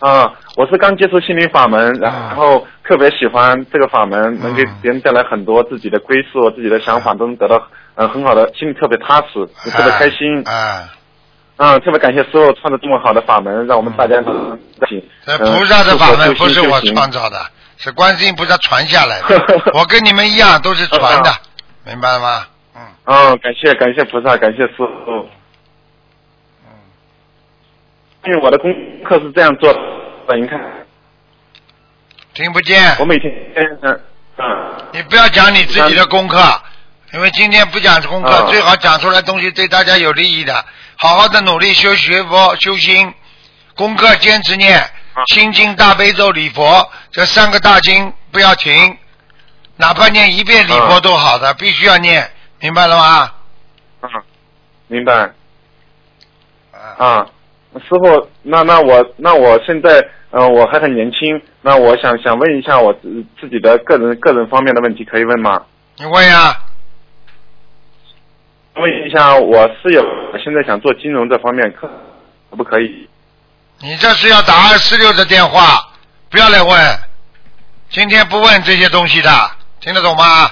[0.00, 7.60] 啊，我是刚接触心灵法门，然后特别喜欢这个法门，能给别人带来很多自己的归宿，自己的想法都能得到
[7.94, 10.46] 嗯很好的，心里特别踏实，也特别开心。
[10.46, 10.92] 啊，
[11.56, 15.08] 嗯，特别感谢师傅创造这么好的法门，让我们大家能一起。
[15.24, 17.38] 这嗯菩萨的法门不是我创造的，
[17.78, 19.42] 是观世音菩萨传下来的。
[19.72, 21.30] 我跟你们一样，都是传的，
[21.86, 22.46] 明白了吗？
[22.76, 24.84] 嗯嗯，感谢感谢菩萨，感谢师傅。
[25.06, 25.26] 嗯，
[28.26, 28.70] 因为我的功
[29.04, 30.60] 课是这样做的，你看，
[32.34, 33.04] 听不见我。
[33.04, 34.00] 每天嗯嗯
[34.92, 36.42] 你不要讲你自己的功课，
[37.12, 40.64] 因为今天不讲功课，啊最好讲出来东西对大家有利益的。
[40.96, 43.12] 好好的努力修学佛修心，
[43.76, 44.84] 功课坚持念
[45.26, 48.98] 心经、大悲咒、礼佛这三个大经不要停，
[49.76, 52.28] 哪怕念一遍礼佛啊都好的，必须要念，
[52.60, 53.32] 明白了吗？
[54.02, 54.10] 嗯，
[54.88, 55.30] 明白。
[56.72, 57.26] 啊，啊，
[57.74, 60.04] 师傅，那那我那我现在
[60.34, 65.62] 呃我还很年轻，那我想想问一下我自自己的个人个人方面的问题，可以问吗？
[65.96, 66.58] 你问呀，
[68.74, 70.04] 问一下我室友
[70.42, 71.86] 现在想做金融这方面可
[72.50, 73.08] 可不可以？
[73.80, 75.88] 你这是要打二四六的电话，
[76.30, 76.98] 不要来问，
[77.88, 79.30] 今天不问这些东西的，
[79.78, 80.50] 听得懂吗？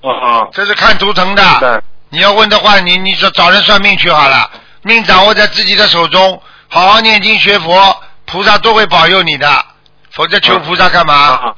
[0.00, 1.42] 哦哦，这是看图腾的。
[1.60, 4.50] 对，你要问的话，你你说找人算命去好了，
[4.84, 7.94] 命掌握在自己的手中，好好念经学佛，
[8.32, 9.64] 菩萨都会保佑你的，
[10.10, 11.14] 否则求菩萨干嘛？
[11.14, 11.54] 啊，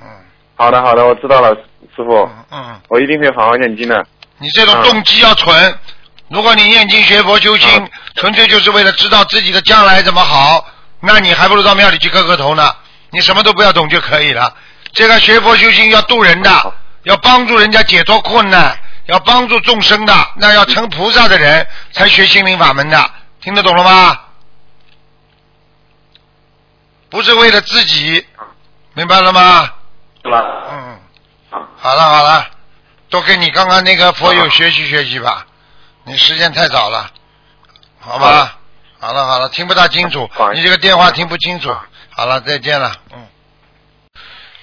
[0.00, 0.06] 嗯
[0.54, 1.48] 好的好的，我知道了，
[1.96, 2.14] 师傅，
[2.50, 4.06] 嗯嗯，我一定会好好念经的。
[4.38, 5.78] 你这种动机要纯，
[6.28, 10.66] 如果你念经学佛修心啊，纯粹就是为了知道自己的将来怎么好，
[11.00, 12.70] 那你还不如到庙里去磕磕头呢。
[13.10, 14.54] 你什么都不要懂就可以了。
[14.92, 23.10] 这个学佛修心要渡人的，要帮助人家解脱困难，要帮助众生的，那要成菩萨的人才学心灵法门的，
[23.40, 24.18] 听得懂了吗？
[27.12, 28.26] 不是为了自己，
[28.94, 29.70] 明白了吗？
[30.24, 30.42] 是吧？
[30.70, 30.98] 嗯，
[31.50, 32.46] 啊，好了好了，
[33.10, 35.46] 多跟你刚刚那个佛友学习学习吧，
[36.04, 37.10] 你时间太早了，
[38.00, 38.56] 好吧？
[38.98, 41.76] 好了好了，听不大清楚你这个电话听不清楚。
[42.08, 43.26] 好了，再见了，嗯。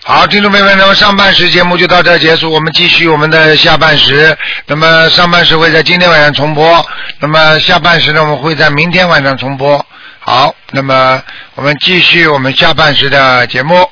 [0.04, 4.36] 好，听众朋友们，那么上半时节目就到这儿结束，我们继续我们的下半时。
[4.66, 6.84] 那么上半时会在今天晚上重播，
[7.20, 9.86] 那么下半时呢，我们会在明天晚上重播。
[10.32, 11.20] 好，那么
[11.56, 13.90] 我们继续我们下半时的节目。